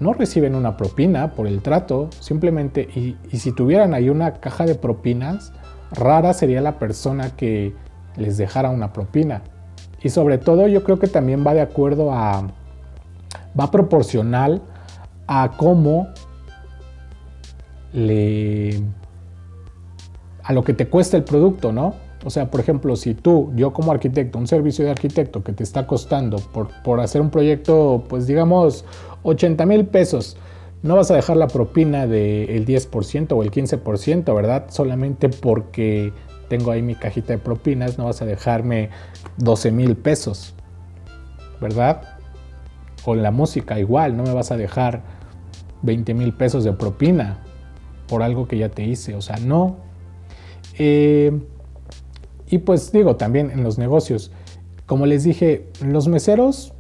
no 0.01 0.13
reciben 0.13 0.55
una 0.55 0.77
propina 0.77 1.33
por 1.33 1.47
el 1.47 1.63
trato, 1.63 2.11
simplemente, 2.21 2.83
y, 2.83 3.17
si 3.37 3.53
tuvieran 3.53 3.95
ahí 3.95 4.09
una 4.09 4.35
caja 4.35 4.67
de 4.67 4.75
propinas, 4.75 5.53
rara 5.93 6.33
sería 6.35 6.61
la 6.61 6.79
persona 6.79 7.31
que 7.37 7.75
les 8.17 8.37
dejara 8.37 8.71
una 8.71 8.93
propina. 8.93 9.43
Y 10.03 10.11
sobre 10.11 10.39
todo 10.39 10.67
yo 10.67 10.85
creo 10.85 10.99
que 10.99 11.07
también 11.07 11.47
va 11.47 11.55
de 11.55 11.61
acuerdo 11.61 12.13
a, 12.13 12.49
va 13.59 13.71
proporcional 13.71 14.63
a 15.27 15.53
cómo 15.57 16.09
le, 17.93 18.83
a 20.43 20.53
lo 20.53 20.65
que 20.65 20.75
te 20.75 20.89
cuesta 20.89 21.17
el 21.17 21.25
producto, 21.25 21.73
¿no? 21.73 21.95
O 22.25 22.31
sea, 22.31 22.51
por 22.51 22.61
ejemplo, 22.61 22.97
si 22.97 23.15
tú, 23.15 23.53
yo 23.55 23.73
como 23.73 23.93
arquitecto, 23.93 24.39
un 24.39 24.47
servicio 24.47 24.85
de 24.85 24.91
arquitecto 24.91 25.45
que 25.45 25.53
te 25.53 25.63
está 25.63 25.87
costando 25.87 26.39
por, 26.39 26.69
por 26.83 27.01
hacer 27.01 27.21
un 27.21 27.31
proyecto, 27.31 28.05
pues 28.09 28.27
digamos, 28.27 28.85
80 29.23 29.67
mil 29.67 29.87
pesos, 29.87 30.39
no 30.83 30.97
vas 30.97 31.11
a 31.11 31.15
dejar 31.15 31.37
la 31.37 31.49
propina 31.49 32.07
del 32.07 32.67
10% 32.67 33.33
o 33.33 33.43
el 33.43 33.51
15%, 33.51 34.35
¿verdad? 34.35 34.67
Solamente 34.69 35.29
porque 35.29 36.13
tengo 36.49 36.71
ahí 36.71 36.83
mi 36.83 36.95
cajita 36.95 37.33
de 37.33 37.39
propinas, 37.39 37.99
no 37.99 38.05
vas 38.05 38.21
a 38.23 38.27
dejarme 38.27 38.91
12 39.39 39.71
mil 39.71 39.97
pesos, 39.97 40.55
¿verdad? 41.61 42.03
Con 43.05 43.23
la 43.23 43.31
música 43.31 43.79
igual, 43.79 44.17
no 44.17 44.23
me 44.25 44.33
vas 44.33 44.51
a 44.51 44.57
dejar 44.57 45.03
20 45.83 46.15
mil 46.15 46.33
pesos 46.33 46.65
de 46.65 46.73
propina 46.73 47.39
por 48.07 48.23
algo 48.23 48.47
que 48.47 48.59
ya 48.59 48.69
te 48.69 48.85
hice, 48.85 49.15
o 49.15 49.23
sea, 49.23 49.37
no. 49.37 49.77
Eh, 50.79 51.33
y 52.55 52.59
pues 52.59 52.93
digo, 52.93 53.17
también 53.17 53.51
en 53.51 53.65
los 53.65 53.79
negocios, 53.79 54.31
como 54.87 55.07
les 55.07 55.25
dije, 55.25 55.67
los 55.85 56.07
meseros, 56.07 56.73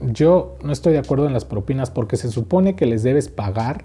yo 0.00 0.56
no 0.62 0.72
estoy 0.72 0.94
de 0.94 1.00
acuerdo 1.00 1.26
en 1.26 1.34
las 1.34 1.44
propinas 1.44 1.90
porque 1.90 2.16
se 2.16 2.30
supone 2.30 2.76
que 2.76 2.86
les 2.86 3.02
debes 3.02 3.28
pagar, 3.28 3.84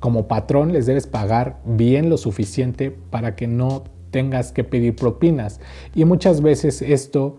como 0.00 0.28
patrón 0.28 0.74
les 0.74 0.84
debes 0.84 1.06
pagar 1.06 1.60
bien 1.64 2.10
lo 2.10 2.18
suficiente 2.18 2.90
para 2.90 3.36
que 3.36 3.46
no 3.46 3.84
tengas 4.10 4.52
que 4.52 4.64
pedir 4.64 4.96
propinas. 4.96 5.60
Y 5.94 6.04
muchas 6.04 6.42
veces 6.42 6.82
esto 6.82 7.38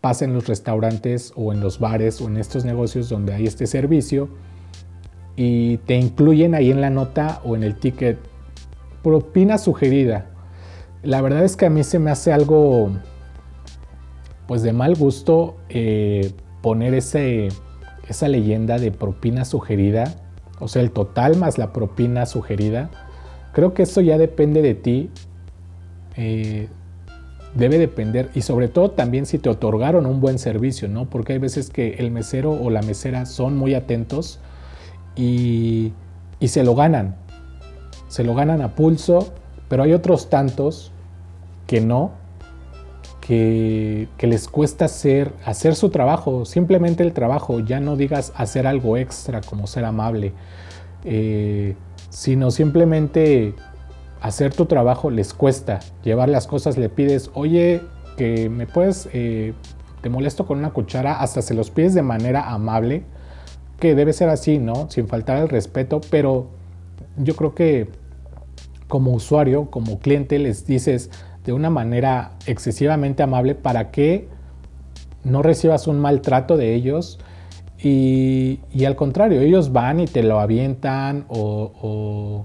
pasa 0.00 0.24
en 0.24 0.32
los 0.32 0.46
restaurantes 0.46 1.32
o 1.34 1.52
en 1.52 1.58
los 1.58 1.80
bares 1.80 2.20
o 2.20 2.28
en 2.28 2.36
estos 2.36 2.64
negocios 2.64 3.08
donde 3.08 3.34
hay 3.34 3.48
este 3.48 3.66
servicio 3.66 4.28
y 5.34 5.78
te 5.78 5.96
incluyen 5.96 6.54
ahí 6.54 6.70
en 6.70 6.82
la 6.82 6.90
nota 6.90 7.40
o 7.44 7.56
en 7.56 7.64
el 7.64 7.74
ticket 7.80 8.16
propina 9.02 9.58
sugerida 9.58 10.37
la 11.02 11.20
verdad 11.20 11.44
es 11.44 11.56
que 11.56 11.66
a 11.66 11.70
mí 11.70 11.84
se 11.84 11.98
me 11.98 12.10
hace 12.10 12.32
algo, 12.32 12.90
pues 14.46 14.62
de 14.62 14.72
mal 14.72 14.94
gusto, 14.96 15.56
eh, 15.68 16.32
poner 16.62 16.94
ese, 16.94 17.48
esa 18.08 18.28
leyenda 18.28 18.78
de 18.78 18.90
propina 18.90 19.44
sugerida, 19.44 20.14
o 20.58 20.68
sea, 20.68 20.82
el 20.82 20.90
total 20.90 21.36
más 21.36 21.56
la 21.56 21.72
propina 21.72 22.26
sugerida. 22.26 22.90
Creo 23.52 23.74
que 23.74 23.84
eso 23.84 24.00
ya 24.00 24.18
depende 24.18 24.60
de 24.60 24.74
ti. 24.74 25.10
Eh, 26.16 26.68
debe 27.54 27.78
depender 27.78 28.30
y 28.34 28.42
sobre 28.42 28.68
todo 28.68 28.90
también 28.90 29.24
si 29.24 29.38
te 29.38 29.48
otorgaron 29.48 30.04
un 30.04 30.20
buen 30.20 30.38
servicio, 30.38 30.88
¿no? 30.88 31.08
Porque 31.08 31.32
hay 31.32 31.38
veces 31.38 31.70
que 31.70 31.94
el 31.94 32.10
mesero 32.10 32.52
o 32.52 32.70
la 32.70 32.82
mesera 32.82 33.24
son 33.24 33.56
muy 33.56 33.74
atentos 33.74 34.40
y, 35.16 35.92
y 36.40 36.48
se 36.48 36.64
lo 36.64 36.74
ganan. 36.74 37.16
Se 38.08 38.24
lo 38.24 38.34
ganan 38.34 38.62
a 38.62 38.74
pulso 38.74 39.32
pero 39.68 39.82
hay 39.82 39.92
otros 39.92 40.30
tantos 40.30 40.92
que 41.66 41.80
no, 41.80 42.12
que, 43.20 44.08
les 44.20 44.48
cuesta 44.48 44.86
hacer, 44.86 45.32
hacer 45.44 45.74
su 45.74 45.90
trabajo, 45.90 46.46
simplemente 46.46 47.02
el 47.02 47.12
trabajo, 47.12 47.60
ya 47.60 47.78
no 47.78 47.96
digas 47.96 48.32
hacer 48.36 48.66
algo 48.66 48.96
extra 48.96 49.42
como 49.42 49.66
ser 49.66 49.84
amable, 49.84 50.32
eh, 51.04 51.76
sino 52.08 52.50
simplemente 52.50 53.54
hacer 54.22 54.54
tu 54.54 54.64
trabajo 54.64 55.10
les 55.10 55.34
cuesta, 55.34 55.80
llevar 56.02 56.30
las 56.30 56.46
cosas, 56.46 56.78
le 56.78 56.88
pides, 56.88 57.30
oye, 57.34 57.82
que 58.16 58.48
me 58.48 58.66
puedes, 58.66 59.10
eh, 59.12 59.52
te 60.00 60.08
molesto 60.08 60.46
con 60.46 60.58
una 60.58 60.70
cuchara, 60.70 61.20
hasta 61.20 61.42
se 61.42 61.52
los 61.52 61.70
pides 61.70 61.92
de 61.92 62.02
manera 62.02 62.50
amable, 62.50 63.02
que 63.78 63.94
debe 63.94 64.14
ser 64.14 64.30
así, 64.30 64.58
¿no? 64.58 64.90
Sin 64.90 65.06
faltar 65.06 65.36
el 65.36 65.48
respeto, 65.50 66.00
pero 66.10 66.48
yo 67.18 67.36
creo 67.36 67.54
que 67.54 67.88
como 68.88 69.12
usuario, 69.12 69.70
como 69.70 70.00
cliente, 70.00 70.38
les 70.38 70.66
dices 70.66 71.10
de 71.44 71.52
una 71.52 71.70
manera 71.70 72.32
excesivamente 72.46 73.22
amable 73.22 73.54
para 73.54 73.90
que 73.90 74.28
no 75.24 75.42
recibas 75.42 75.86
un 75.86 76.00
maltrato 76.00 76.56
de 76.56 76.74
ellos 76.74 77.18
y, 77.80 78.58
al 78.84 78.96
contrario, 78.96 79.40
ellos 79.40 79.72
van 79.72 80.00
y 80.00 80.06
te 80.06 80.22
lo 80.22 80.40
avientan 80.40 81.26
o, 81.28 82.44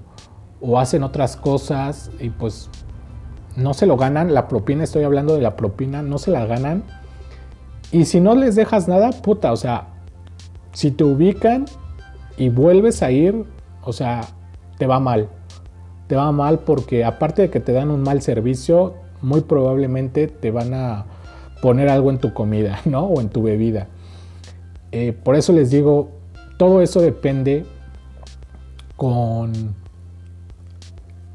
o, 0.60 0.78
hacen 0.78 1.02
otras 1.02 1.36
cosas 1.36 2.10
y 2.20 2.30
pues 2.30 2.70
no 3.56 3.74
se 3.74 3.86
lo 3.86 3.96
ganan, 3.96 4.32
la 4.32 4.48
propina, 4.48 4.84
estoy 4.84 5.04
hablando 5.04 5.34
de 5.34 5.42
la 5.42 5.56
propina, 5.56 6.02
no 6.02 6.18
se 6.18 6.30
la 6.30 6.46
ganan. 6.46 6.84
Y 7.92 8.06
si 8.06 8.20
no 8.20 8.34
les 8.34 8.54
dejas 8.54 8.88
nada, 8.88 9.10
puta, 9.10 9.52
o 9.52 9.56
sea, 9.56 9.88
si 10.72 10.90
te 10.90 11.04
ubican 11.04 11.66
y 12.36 12.48
vuelves 12.48 13.02
a 13.02 13.10
ir, 13.10 13.44
o 13.82 13.92
sea, 13.92 14.22
te 14.78 14.86
va 14.86 15.00
mal 15.00 15.28
te 16.06 16.16
va 16.16 16.30
mal 16.32 16.60
porque 16.60 17.04
aparte 17.04 17.42
de 17.42 17.50
que 17.50 17.60
te 17.60 17.72
dan 17.72 17.90
un 17.90 18.02
mal 18.02 18.22
servicio, 18.22 18.94
muy 19.22 19.40
probablemente 19.40 20.28
te 20.28 20.50
van 20.50 20.74
a 20.74 21.06
poner 21.62 21.88
algo 21.88 22.10
en 22.10 22.18
tu 22.18 22.32
comida, 22.34 22.80
¿no? 22.84 23.04
O 23.04 23.20
en 23.20 23.28
tu 23.28 23.42
bebida. 23.42 23.88
Eh, 24.92 25.12
por 25.12 25.34
eso 25.34 25.52
les 25.52 25.70
digo, 25.70 26.10
todo 26.58 26.82
eso 26.82 27.00
depende 27.00 27.64
con 28.96 29.74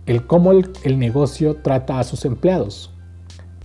el 0.05 0.25
cómo 0.25 0.51
el, 0.51 0.99
negocio 0.99 1.57
trata 1.57 1.99
a 1.99 2.03
sus 2.03 2.25
empleados. 2.25 2.91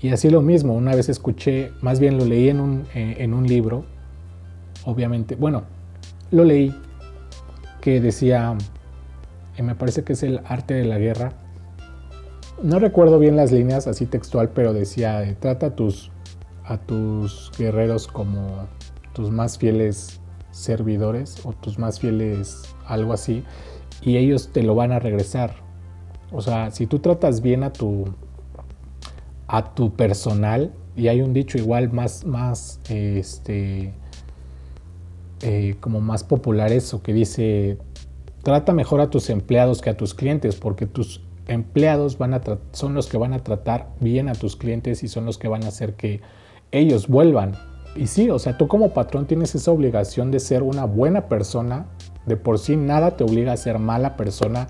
Y 0.01 0.11
así 0.11 0.29
lo 0.29 0.43
mismo, 0.43 0.75
una 0.75 0.95
vez 0.95 1.09
escuché, 1.09 1.71
más 1.81 2.01
bien 2.01 2.19
lo 2.19 2.25
leí 2.25 2.49
en 2.49 2.61
un, 2.61 2.85
eh, 2.95 3.17
en 3.21 3.33
un 3.33 3.47
libro, 3.47 3.85
obviamente, 4.85 5.37
bueno, 5.37 5.63
lo 6.31 6.45
leí 6.45 6.75
que 7.81 8.01
decía, 8.01 8.57
me 9.63 9.75
parece 9.75 10.05
que 10.05 10.15
es 10.15 10.23
el 10.23 10.41
arte 10.45 10.75
de 10.75 10.85
la 10.85 10.99
guerra. 10.99 11.33
No 12.63 12.79
recuerdo 12.79 13.19
bien 13.19 13.37
las 13.37 13.53
líneas 13.53 13.87
así 13.87 14.07
textual, 14.07 14.51
pero 14.51 14.73
decía, 14.73 15.23
eh, 15.23 15.37
trata 15.39 15.67
a 15.67 15.77
tus, 15.77 16.11
a 16.65 16.79
tus 16.79 17.51
guerreros 17.59 18.07
como 18.07 18.67
tus 19.13 19.31
más 19.31 19.59
fieles 19.59 20.21
servidores 20.51 21.45
o 21.45 21.53
tus 21.53 21.79
más 21.79 21.99
fieles 21.99 22.63
algo 22.87 23.13
así, 23.13 23.45
y 24.03 24.17
ellos 24.17 24.51
te 24.53 24.63
lo 24.63 24.75
van 24.75 24.93
a 24.93 24.99
regresar. 24.99 25.55
O 26.31 26.41
sea, 26.41 26.71
si 26.71 26.87
tú 26.87 26.99
tratas 27.01 27.41
bien 27.41 27.65
a 27.65 27.73
tu, 27.73 28.05
a 29.47 29.75
tu 29.75 29.95
personal, 29.95 30.73
y 30.97 31.09
hay 31.09 31.23
un 31.23 31.33
dicho 31.33 31.59
igual 31.59 31.93
más, 31.93 32.25
más, 32.25 32.81
este, 32.89 33.95
eh, 35.43 35.77
como 35.81 36.01
más 36.01 36.23
popular 36.23 36.73
eso, 36.73 37.03
que 37.03 37.13
dice, 37.13 37.79
trata 38.45 38.73
mejor 38.73 39.01
a 39.01 39.11
tus 39.11 39.29
empleados 39.31 39.83
que 39.83 39.91
a 39.91 39.97
tus 39.97 40.15
clientes, 40.15 40.55
porque 40.55 40.87
tus 40.87 41.21
empleados 41.49 42.17
son 42.73 42.95
los 42.95 43.09
que 43.09 43.19
van 43.19 43.33
a 43.33 43.41
tratar 43.41 43.89
bien 44.01 44.29
a 44.29 44.35
tus 44.35 44.55
clientes 44.55 45.03
y 45.03 45.09
son 45.09 45.27
los 45.27 45.37
que 45.37 45.49
van 45.49 45.65
a 45.65 45.69
hacer 45.69 45.95
que 45.95 46.21
ellos 46.71 47.09
vuelvan. 47.09 47.57
Y 47.97 48.07
sí, 48.07 48.31
o 48.31 48.39
sea, 48.39 48.57
tú 48.57 48.67
como 48.69 48.91
patrón 48.91 49.27
tienes 49.27 49.55
esa 49.55 49.71
obligación 49.71 50.31
de 50.31 50.41
ser 50.41 50.63
una 50.63 50.85
buena 50.85 51.29
persona. 51.29 51.87
De 52.27 52.37
por 52.37 52.59
sí 52.59 52.77
nada 52.77 53.17
te 53.17 53.25
obliga 53.25 53.53
a 53.53 53.57
ser 53.57 53.79
mala 53.79 54.17
persona. 54.17 54.69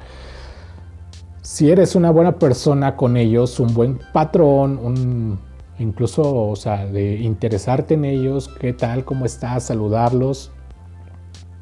Si 1.42 1.70
eres 1.70 1.94
una 1.94 2.10
buena 2.10 2.38
persona 2.38 2.96
con 2.96 3.16
ellos, 3.16 3.60
un 3.60 3.72
buen 3.72 3.98
patrón, 4.12 5.38
incluso, 5.78 6.48
o 6.48 6.56
sea, 6.56 6.86
de 6.86 7.16
interesarte 7.16 7.94
en 7.94 8.04
ellos, 8.04 8.48
qué 8.60 8.72
tal, 8.72 9.04
cómo 9.04 9.24
estás, 9.24 9.64
saludarlos, 9.64 10.52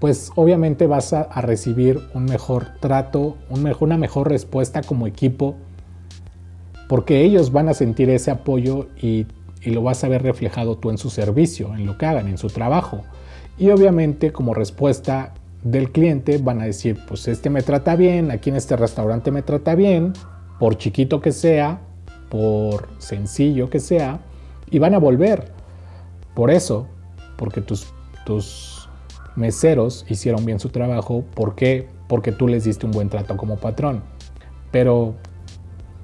pues 0.03 0.33
obviamente 0.35 0.88
vas 0.88 1.12
a, 1.12 1.29
recibir 1.43 2.01
un 2.12 2.25
mejor 2.25 2.71
trato, 2.81 3.37
una 3.79 3.97
mejor 3.97 4.29
respuesta 4.29 4.83
como 4.83 5.07
equipo, 5.07 5.55
porque 6.88 7.23
ellos 7.23 7.53
van 7.53 7.69
a 7.69 7.73
sentir 7.73 8.11
ese 8.11 8.33
apoyo 8.33 8.88
y, 9.01 9.29
lo 9.65 9.81
vas 9.81 10.03
a 10.03 10.09
ver 10.09 10.25
reflejado 10.25 10.77
tú 10.77 10.91
en 10.91 10.99
su 10.99 11.09
servicio, 11.09 11.73
en 11.77 11.87
lo 11.87 11.99
que 11.99 12.07
hagan, 12.07 12.27
en 12.27 12.37
su 12.37 12.49
trabajo. 12.49 13.03
Y 13.59 13.71
obviamente 13.71 14.33
como 14.33 14.55
respuesta 14.55 15.35
del 15.62 15.93
cliente 15.93 16.38
van 16.38 16.61
a 16.61 16.65
decir, 16.65 16.99
pues 17.07 17.29
este 17.29 17.49
me 17.49 17.62
trata 17.62 17.95
bien, 17.95 18.33
aquí 18.33 18.51
en 18.51 18.57
este 18.57 18.75
restaurante 18.75 19.31
me 19.31 19.43
trata 19.43 19.77
bien, 19.77 20.15
por 20.59 20.79
chiquito 20.79 21.21
que 21.21 21.31
sea, 21.31 21.79
por 22.29 22.88
sencillo 22.99 23.71
que 23.71 23.79
sea, 23.79 24.19
y 24.69 24.81
van 24.81 24.95
a 24.95 24.99
volver. 24.99 25.53
Por 26.35 26.51
eso, 26.51 26.88
porque 27.37 27.61
tus, 27.61 27.87
tus 28.27 28.82
meseros 29.37 30.05
hicieron 30.09 30.45
bien 30.45 30.59
su 30.59 30.68
trabajo. 30.68 31.25
¿Por 31.35 31.55
qué? 31.55 31.88
Porque 32.09 32.33
tú 32.33 32.49
les 32.49 32.64
diste 32.64 32.87
un 32.87 32.92
buen 32.92 33.09
trato 33.09 33.37
como 33.37 33.57
patrón. 33.57 34.03
Pero 34.71 35.14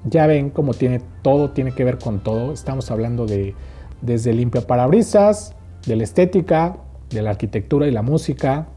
ya 0.05 0.27
ven 0.27 0.49
cómo 0.49 0.73
tiene 0.73 1.01
todo, 1.21 1.51
tiene 1.51 1.73
que 1.73 1.83
ver 1.83 1.97
con 1.97 2.19
todo. 2.19 2.53
Estamos 2.53 2.91
hablando 2.91 3.25
de 3.25 3.55
desde 4.01 4.33
limpia 4.33 4.65
parabrisas, 4.65 5.55
de 5.85 5.95
la 5.95 6.03
estética, 6.03 6.77
de 7.09 7.21
la 7.21 7.31
arquitectura 7.31 7.87
y 7.87 7.91
la 7.91 8.01
música, 8.01 8.67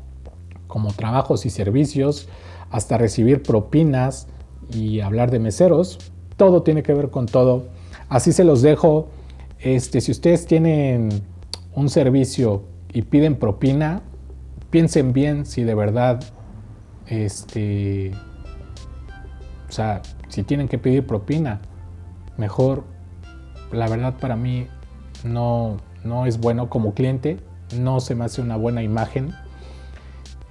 como 0.66 0.92
trabajos 0.92 1.46
y 1.46 1.50
servicios, 1.50 2.28
hasta 2.70 2.98
recibir 2.98 3.42
propinas 3.42 4.28
y 4.72 5.00
hablar 5.00 5.30
de 5.30 5.38
meseros. 5.38 5.98
Todo 6.36 6.62
tiene 6.62 6.82
que 6.82 6.94
ver 6.94 7.10
con 7.10 7.26
todo. 7.26 7.66
Así 8.08 8.32
se 8.32 8.44
los 8.44 8.62
dejo. 8.62 9.08
Este, 9.60 10.00
si 10.00 10.10
ustedes 10.10 10.46
tienen 10.46 11.10
un 11.74 11.88
servicio 11.88 12.62
y 12.92 13.02
piden 13.02 13.36
propina, 13.36 14.02
piensen 14.72 15.12
bien 15.12 15.44
si 15.44 15.62
de 15.62 15.74
verdad, 15.74 16.24
este, 17.06 18.11
o 19.68 19.72
sea, 19.72 20.00
si 20.28 20.42
tienen 20.42 20.66
que 20.66 20.78
pedir 20.78 21.06
propina, 21.06 21.61
mejor, 22.38 22.85
la 23.70 23.87
verdad 23.87 24.14
para 24.18 24.35
mí 24.35 24.66
no, 25.24 25.76
no 26.04 26.24
es 26.24 26.40
bueno 26.40 26.70
como 26.70 26.94
cliente, 26.94 27.38
no 27.78 28.00
se 28.00 28.14
me 28.14 28.24
hace 28.24 28.40
una 28.40 28.56
buena 28.56 28.82
imagen. 28.82 29.35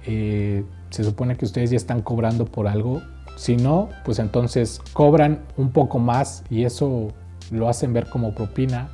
Eh, 0.06 0.64
se 0.90 1.02
supone 1.02 1.36
que 1.36 1.44
ustedes 1.44 1.70
ya 1.70 1.76
están 1.76 2.00
cobrando 2.00 2.46
por 2.46 2.68
algo. 2.68 3.02
Si 3.36 3.56
no, 3.56 3.88
pues 4.04 4.20
entonces 4.20 4.80
cobran 4.92 5.42
un 5.56 5.72
poco 5.72 5.98
más 5.98 6.44
y 6.48 6.64
eso 6.64 7.08
lo 7.50 7.68
hacen 7.68 7.92
ver 7.92 8.08
como 8.08 8.34
propina. 8.36 8.88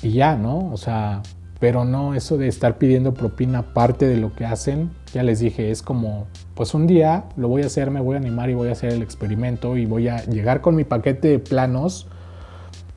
Y 0.00 0.12
ya, 0.12 0.36
¿no? 0.36 0.70
O 0.72 0.76
sea, 0.76 1.22
pero 1.62 1.84
no 1.84 2.16
eso 2.16 2.38
de 2.38 2.48
estar 2.48 2.76
pidiendo 2.76 3.14
propina 3.14 3.62
parte 3.72 4.08
de 4.08 4.16
lo 4.16 4.34
que 4.34 4.44
hacen. 4.44 4.90
Ya 5.14 5.22
les 5.22 5.38
dije, 5.38 5.70
es 5.70 5.80
como, 5.80 6.26
pues 6.56 6.74
un 6.74 6.88
día 6.88 7.26
lo 7.36 7.46
voy 7.46 7.62
a 7.62 7.66
hacer, 7.66 7.92
me 7.92 8.00
voy 8.00 8.16
a 8.16 8.18
animar 8.18 8.50
y 8.50 8.54
voy 8.54 8.68
a 8.68 8.72
hacer 8.72 8.92
el 8.92 9.00
experimento 9.00 9.76
y 9.76 9.86
voy 9.86 10.08
a 10.08 10.24
llegar 10.24 10.60
con 10.60 10.74
mi 10.74 10.82
paquete 10.82 11.28
de 11.28 11.38
planos 11.38 12.08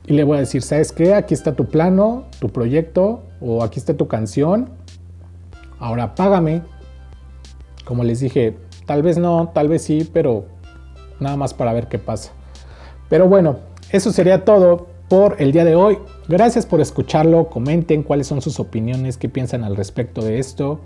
y 0.04 0.14
le 0.14 0.24
voy 0.24 0.38
a 0.38 0.40
decir, 0.40 0.62
¿sabes 0.62 0.90
qué? 0.90 1.14
Aquí 1.14 1.32
está 1.32 1.54
tu 1.54 1.66
plano, 1.66 2.24
tu 2.40 2.48
proyecto 2.48 3.22
o 3.40 3.62
aquí 3.62 3.78
está 3.78 3.94
tu 3.94 4.08
canción. 4.08 4.70
Ahora 5.78 6.16
págame. 6.16 6.62
Como 7.84 8.02
les 8.02 8.18
dije, 8.18 8.56
tal 8.84 9.00
vez 9.04 9.16
no, 9.16 9.52
tal 9.54 9.68
vez 9.68 9.82
sí, 9.82 10.10
pero 10.12 10.46
nada 11.20 11.36
más 11.36 11.54
para 11.54 11.72
ver 11.72 11.86
qué 11.86 12.00
pasa. 12.00 12.32
Pero 13.08 13.28
bueno, 13.28 13.60
eso 13.92 14.10
sería 14.10 14.44
todo 14.44 14.88
por 15.08 15.36
el 15.40 15.52
día 15.52 15.64
de 15.64 15.74
hoy. 15.74 15.98
Gracias 16.28 16.66
por 16.66 16.80
escucharlo, 16.80 17.48
comenten 17.48 18.02
cuáles 18.02 18.26
son 18.26 18.40
sus 18.42 18.58
opiniones, 18.60 19.16
qué 19.16 19.28
piensan 19.28 19.64
al 19.64 19.76
respecto 19.76 20.22
de 20.24 20.38
esto. 20.38 20.80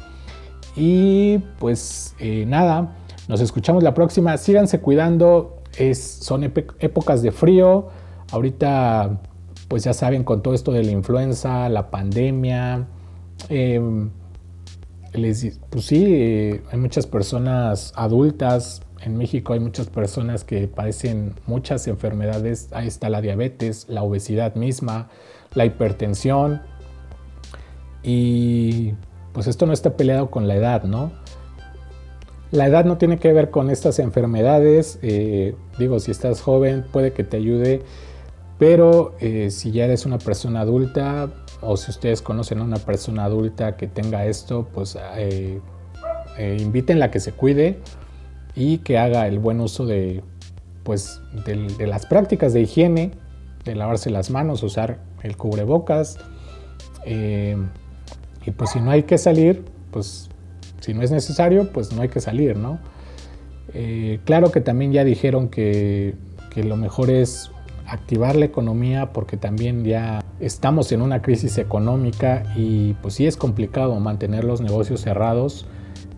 Y 0.76 1.38
pues 1.58 2.14
eh, 2.18 2.44
nada, 2.46 2.96
nos 3.28 3.40
escuchamos 3.40 3.82
la 3.82 3.94
próxima. 3.94 4.36
Síganse 4.36 4.80
cuidando, 4.80 5.62
es, 5.76 5.98
son 5.98 6.44
épocas 6.44 7.22
de 7.22 7.32
frío. 7.32 7.88
Ahorita 8.32 9.20
pues 9.68 9.84
ya 9.84 9.92
saben 9.92 10.24
con 10.24 10.42
todo 10.42 10.54
esto 10.54 10.72
de 10.72 10.82
la 10.82 10.90
influenza, 10.90 11.68
la 11.68 11.90
pandemia. 11.90 12.88
Pues 15.12 15.84
sí, 15.84 16.04
eh, 16.06 16.62
hay 16.70 16.78
muchas 16.78 17.06
personas 17.06 17.92
adultas 17.96 18.82
en 19.02 19.16
México 19.16 19.54
hay 19.54 19.60
muchas 19.60 19.88
personas 19.88 20.44
que 20.44 20.68
padecen 20.68 21.34
muchas 21.46 21.86
enfermedades. 21.86 22.68
Ahí 22.72 22.86
está 22.86 23.08
la 23.08 23.20
diabetes, 23.20 23.86
la 23.88 24.02
obesidad 24.02 24.54
misma, 24.56 25.08
la 25.54 25.64
hipertensión. 25.64 26.62
Y 28.02 28.92
pues 29.32 29.46
esto 29.46 29.66
no 29.66 29.72
está 29.72 29.96
peleado 29.96 30.30
con 30.30 30.48
la 30.48 30.56
edad, 30.56 30.84
¿no? 30.84 31.12
La 32.50 32.66
edad 32.66 32.84
no 32.84 32.98
tiene 32.98 33.18
que 33.18 33.32
ver 33.32 33.50
con 33.50 33.70
estas 33.70 33.98
enfermedades. 33.98 34.98
Eh, 35.02 35.54
digo, 35.78 35.98
si 35.98 36.10
estás 36.10 36.42
joven 36.42 36.84
puede 36.92 37.12
que 37.12 37.24
te 37.24 37.36
ayude, 37.38 37.82
pero 38.58 39.14
eh, 39.20 39.50
si 39.50 39.70
ya 39.70 39.84
eres 39.84 40.04
una 40.04 40.18
persona 40.18 40.60
adulta 40.60 41.30
o 41.62 41.76
si 41.76 41.90
ustedes 41.90 42.22
conocen 42.22 42.58
a 42.60 42.64
una 42.64 42.78
persona 42.78 43.24
adulta 43.24 43.76
que 43.76 43.86
tenga 43.86 44.26
esto, 44.26 44.68
pues 44.72 44.96
eh, 45.16 45.60
invítenla 46.58 47.06
a 47.06 47.10
que 47.10 47.20
se 47.20 47.32
cuide 47.32 47.78
y 48.54 48.78
que 48.78 48.98
haga 48.98 49.26
el 49.26 49.38
buen 49.38 49.60
uso 49.60 49.86
de, 49.86 50.22
pues, 50.84 51.20
de, 51.44 51.86
las 51.86 52.06
prácticas 52.06 52.52
de 52.52 52.62
higiene, 52.62 53.12
de 53.64 53.74
lavarse 53.74 54.10
las 54.10 54.30
manos, 54.30 54.62
usar 54.62 54.98
el 55.22 55.36
cubrebocas. 55.36 56.18
Eh, 57.04 57.56
y 58.44 58.50
pues 58.52 58.70
si 58.70 58.80
no 58.80 58.90
hay 58.90 59.02
que 59.02 59.18
salir, 59.18 59.64
pues 59.90 60.30
si 60.80 60.94
no 60.94 61.02
es 61.02 61.10
necesario, 61.10 61.70
pues 61.72 61.92
no 61.92 62.02
hay 62.02 62.08
que 62.08 62.20
salir, 62.20 62.56
¿no? 62.56 62.78
Eh, 63.74 64.20
claro 64.24 64.50
que 64.50 64.60
también 64.60 64.92
ya 64.92 65.04
dijeron 65.04 65.48
que, 65.48 66.14
que 66.50 66.64
lo 66.64 66.76
mejor 66.76 67.10
es 67.10 67.50
activar 67.90 68.36
la 68.36 68.44
economía 68.44 69.12
porque 69.12 69.36
también 69.36 69.84
ya 69.84 70.24
estamos 70.38 70.92
en 70.92 71.02
una 71.02 71.22
crisis 71.22 71.58
económica 71.58 72.44
y 72.56 72.94
pues 72.94 73.14
sí 73.14 73.26
es 73.26 73.36
complicado 73.36 73.98
mantener 74.00 74.44
los 74.44 74.60
negocios 74.60 75.00
cerrados 75.00 75.66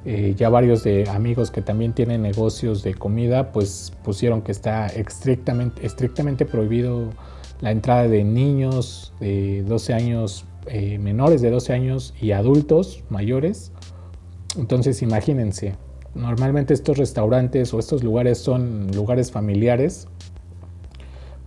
eh, 0.04 0.35
ya 0.37 0.48
varios 0.48 0.82
de 0.82 1.08
amigos 1.08 1.52
que 1.52 1.62
también 1.62 1.92
tienen 1.92 2.22
negocios 2.22 2.82
de 2.82 2.94
comida, 2.94 3.52
pues 3.52 3.92
pusieron 4.02 4.42
que 4.42 4.50
está 4.50 4.87
estrictamente, 4.87 5.87
estrictamente 5.87 6.44
prohibido 6.44 7.11
la 7.61 7.70
entrada 7.70 8.08
de 8.08 8.24
niños 8.24 9.12
de 9.20 9.62
12 9.62 9.94
años, 9.94 10.44
eh, 10.66 10.98
menores 10.98 11.40
de 11.40 11.50
12 11.50 11.72
años 11.72 12.14
y 12.20 12.32
adultos 12.32 13.04
mayores. 13.11 13.70
Entonces 14.58 15.02
imagínense, 15.02 15.76
normalmente 16.16 16.74
estos 16.74 16.98
restaurantes 16.98 17.72
o 17.72 17.78
estos 17.78 18.02
lugares 18.02 18.38
son 18.38 18.90
lugares 18.92 19.30
familiares, 19.30 20.08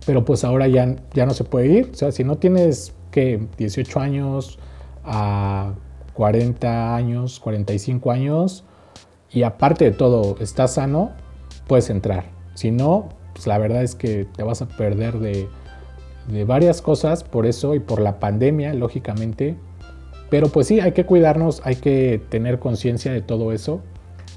pero 0.06 0.24
pues 0.24 0.44
ahora 0.44 0.68
ya, 0.68 0.96
ya 1.12 1.26
no 1.26 1.34
se 1.34 1.44
puede 1.44 1.66
ir. 1.66 1.90
O 1.92 1.94
sea, 1.94 2.12
si 2.12 2.24
no 2.24 2.36
tienes 2.38 2.94
que 3.10 3.44
18 3.58 4.00
años 4.00 4.58
a 5.04 5.74
40 6.14 6.94
años, 6.94 7.40
45 7.40 8.10
años 8.12 8.64
y 9.30 9.42
aparte 9.42 9.84
de 9.84 9.90
todo 9.90 10.36
estás 10.40 10.74
sano, 10.74 11.10
puedes 11.66 11.90
entrar. 11.90 12.30
Si 12.54 12.70
no, 12.70 13.08
pues 13.34 13.46
la 13.48 13.58
verdad 13.58 13.82
es 13.82 13.96
que 13.96 14.26
te 14.36 14.44
vas 14.44 14.62
a 14.62 14.68
perder 14.68 15.18
de, 15.18 15.48
de 16.28 16.44
varias 16.44 16.80
cosas 16.80 17.24
por 17.24 17.44
eso 17.44 17.74
y 17.74 17.80
por 17.80 18.00
la 18.00 18.20
pandemia, 18.20 18.72
lógicamente. 18.74 19.56
Pero 20.30 20.48
pues 20.48 20.68
sí, 20.68 20.80
hay 20.80 20.92
que 20.92 21.04
cuidarnos, 21.04 21.62
hay 21.64 21.76
que 21.76 22.22
tener 22.28 22.60
conciencia 22.60 23.12
de 23.12 23.22
todo 23.22 23.52
eso, 23.52 23.80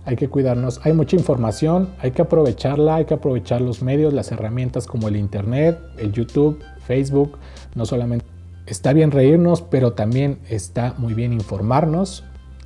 hay 0.10 0.16
que 0.16 0.28
cuidarnos. 0.28 0.82
Hay 0.84 0.94
mucha 0.94 1.16
información, 1.16 1.90
hay 2.00 2.10
que 2.10 2.24
aprovecharla, 2.24 2.96
hay 2.96 3.06
que 3.06 3.14
aprovechar 3.14 3.62
los 3.62 3.84
medios, 3.84 4.12
las 4.12 4.32
herramientas 4.32 4.88
como 4.88 5.08
el 5.08 5.16
Internet, 5.16 5.80
el 6.00 6.12
YouTube, 6.12 6.64
Facebook, 6.80 7.38
no 7.76 7.86
solamente 7.86 8.26
está 8.66 8.92
bien 8.92 9.12
reírnos, 9.12 9.62
pero 9.62 9.94
también 9.94 10.40
está 10.50 10.96
muy 10.98 11.14
bien 11.14 11.32
informarnos 11.32 12.24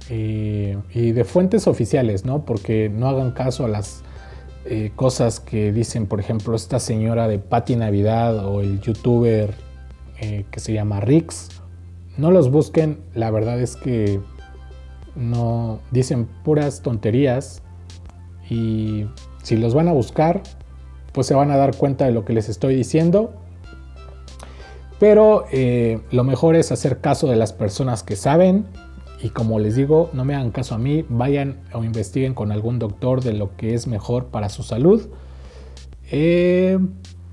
eh, 0.10 0.78
y 0.94 1.12
de 1.12 1.26
fuentes 1.26 1.68
oficiales, 1.68 2.24
¿no? 2.24 2.46
Porque 2.46 2.88
no 2.88 3.10
hagan 3.10 3.32
caso 3.32 3.66
a 3.66 3.68
las 3.68 4.04
eh, 4.64 4.94
cosas 4.96 5.42
que 5.42 5.74
dicen, 5.74 6.08
por 6.08 6.22
ejemplo, 6.22 6.56
esta 6.56 6.80
señora 6.80 7.28
de 7.28 7.40
Patti 7.40 7.76
Navidad 7.76 8.48
o 8.48 8.62
el 8.62 8.80
youtuber 8.80 9.54
eh, 10.22 10.46
que 10.50 10.62
se 10.62 10.72
llama 10.72 11.02
Rix. 11.02 11.50
No 12.16 12.32
los 12.32 12.50
busquen, 12.50 13.00
la 13.14 13.32
verdad 13.32 13.60
es 13.60 13.76
que 13.76 14.22
no 15.16 15.80
dicen 15.92 16.28
puras 16.44 16.82
tonterías 16.82 17.62
y 18.50 19.06
si 19.44 19.58
los 19.58 19.74
van 19.74 19.88
a 19.88 19.94
buscar, 19.94 20.42
pues 21.12 21.28
se 21.28 21.34
van 21.34 21.52
a 21.52 21.58
dar 21.58 21.76
cuenta 21.76 22.06
de 22.06 22.12
lo 22.12 22.26
que 22.26 22.34
les 22.34 22.50
estoy 22.50 22.76
diciendo. 22.76 23.34
Pero 25.00 25.46
eh, 25.52 26.00
lo 26.12 26.24
mejor 26.24 26.56
es 26.56 26.72
hacer 26.72 27.00
caso 27.02 27.28
de 27.28 27.36
las 27.36 27.52
personas 27.54 28.04
que 28.04 28.16
saben 28.16 28.66
y 29.22 29.30
como 29.30 29.60
les 29.60 29.76
digo, 29.76 30.10
no 30.14 30.26
me 30.26 30.36
hagan 30.36 30.52
caso 30.52 30.76
a 30.76 30.78
mí, 30.78 31.06
vayan 31.08 31.62
o 31.74 31.84
investiguen 31.84 32.34
con 32.34 32.52
algún 32.52 32.78
doctor 32.78 33.24
de 33.24 33.34
lo 33.34 33.56
que 33.56 33.74
es 33.74 33.88
mejor 33.88 34.28
para 34.28 34.50
su 34.50 34.64
salud. 34.64 35.08
Eh, 36.12 36.78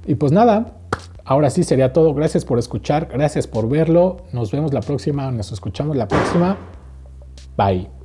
y 0.06 0.14
pues 0.14 0.32
nada, 0.32 0.78
ahora 1.24 1.50
sí 1.50 1.64
sería 1.64 1.92
todo. 1.92 2.14
Gracias 2.14 2.44
por 2.44 2.58
escuchar, 2.58 3.08
gracias 3.12 3.46
por 3.46 3.68
verlo. 3.68 4.18
Nos 4.32 4.52
vemos 4.52 4.72
la 4.72 4.80
próxima, 4.80 5.30
nos 5.32 5.52
escuchamos 5.52 5.96
la 5.96 6.06
próxima. 6.06 6.56
Bye. 7.60 7.99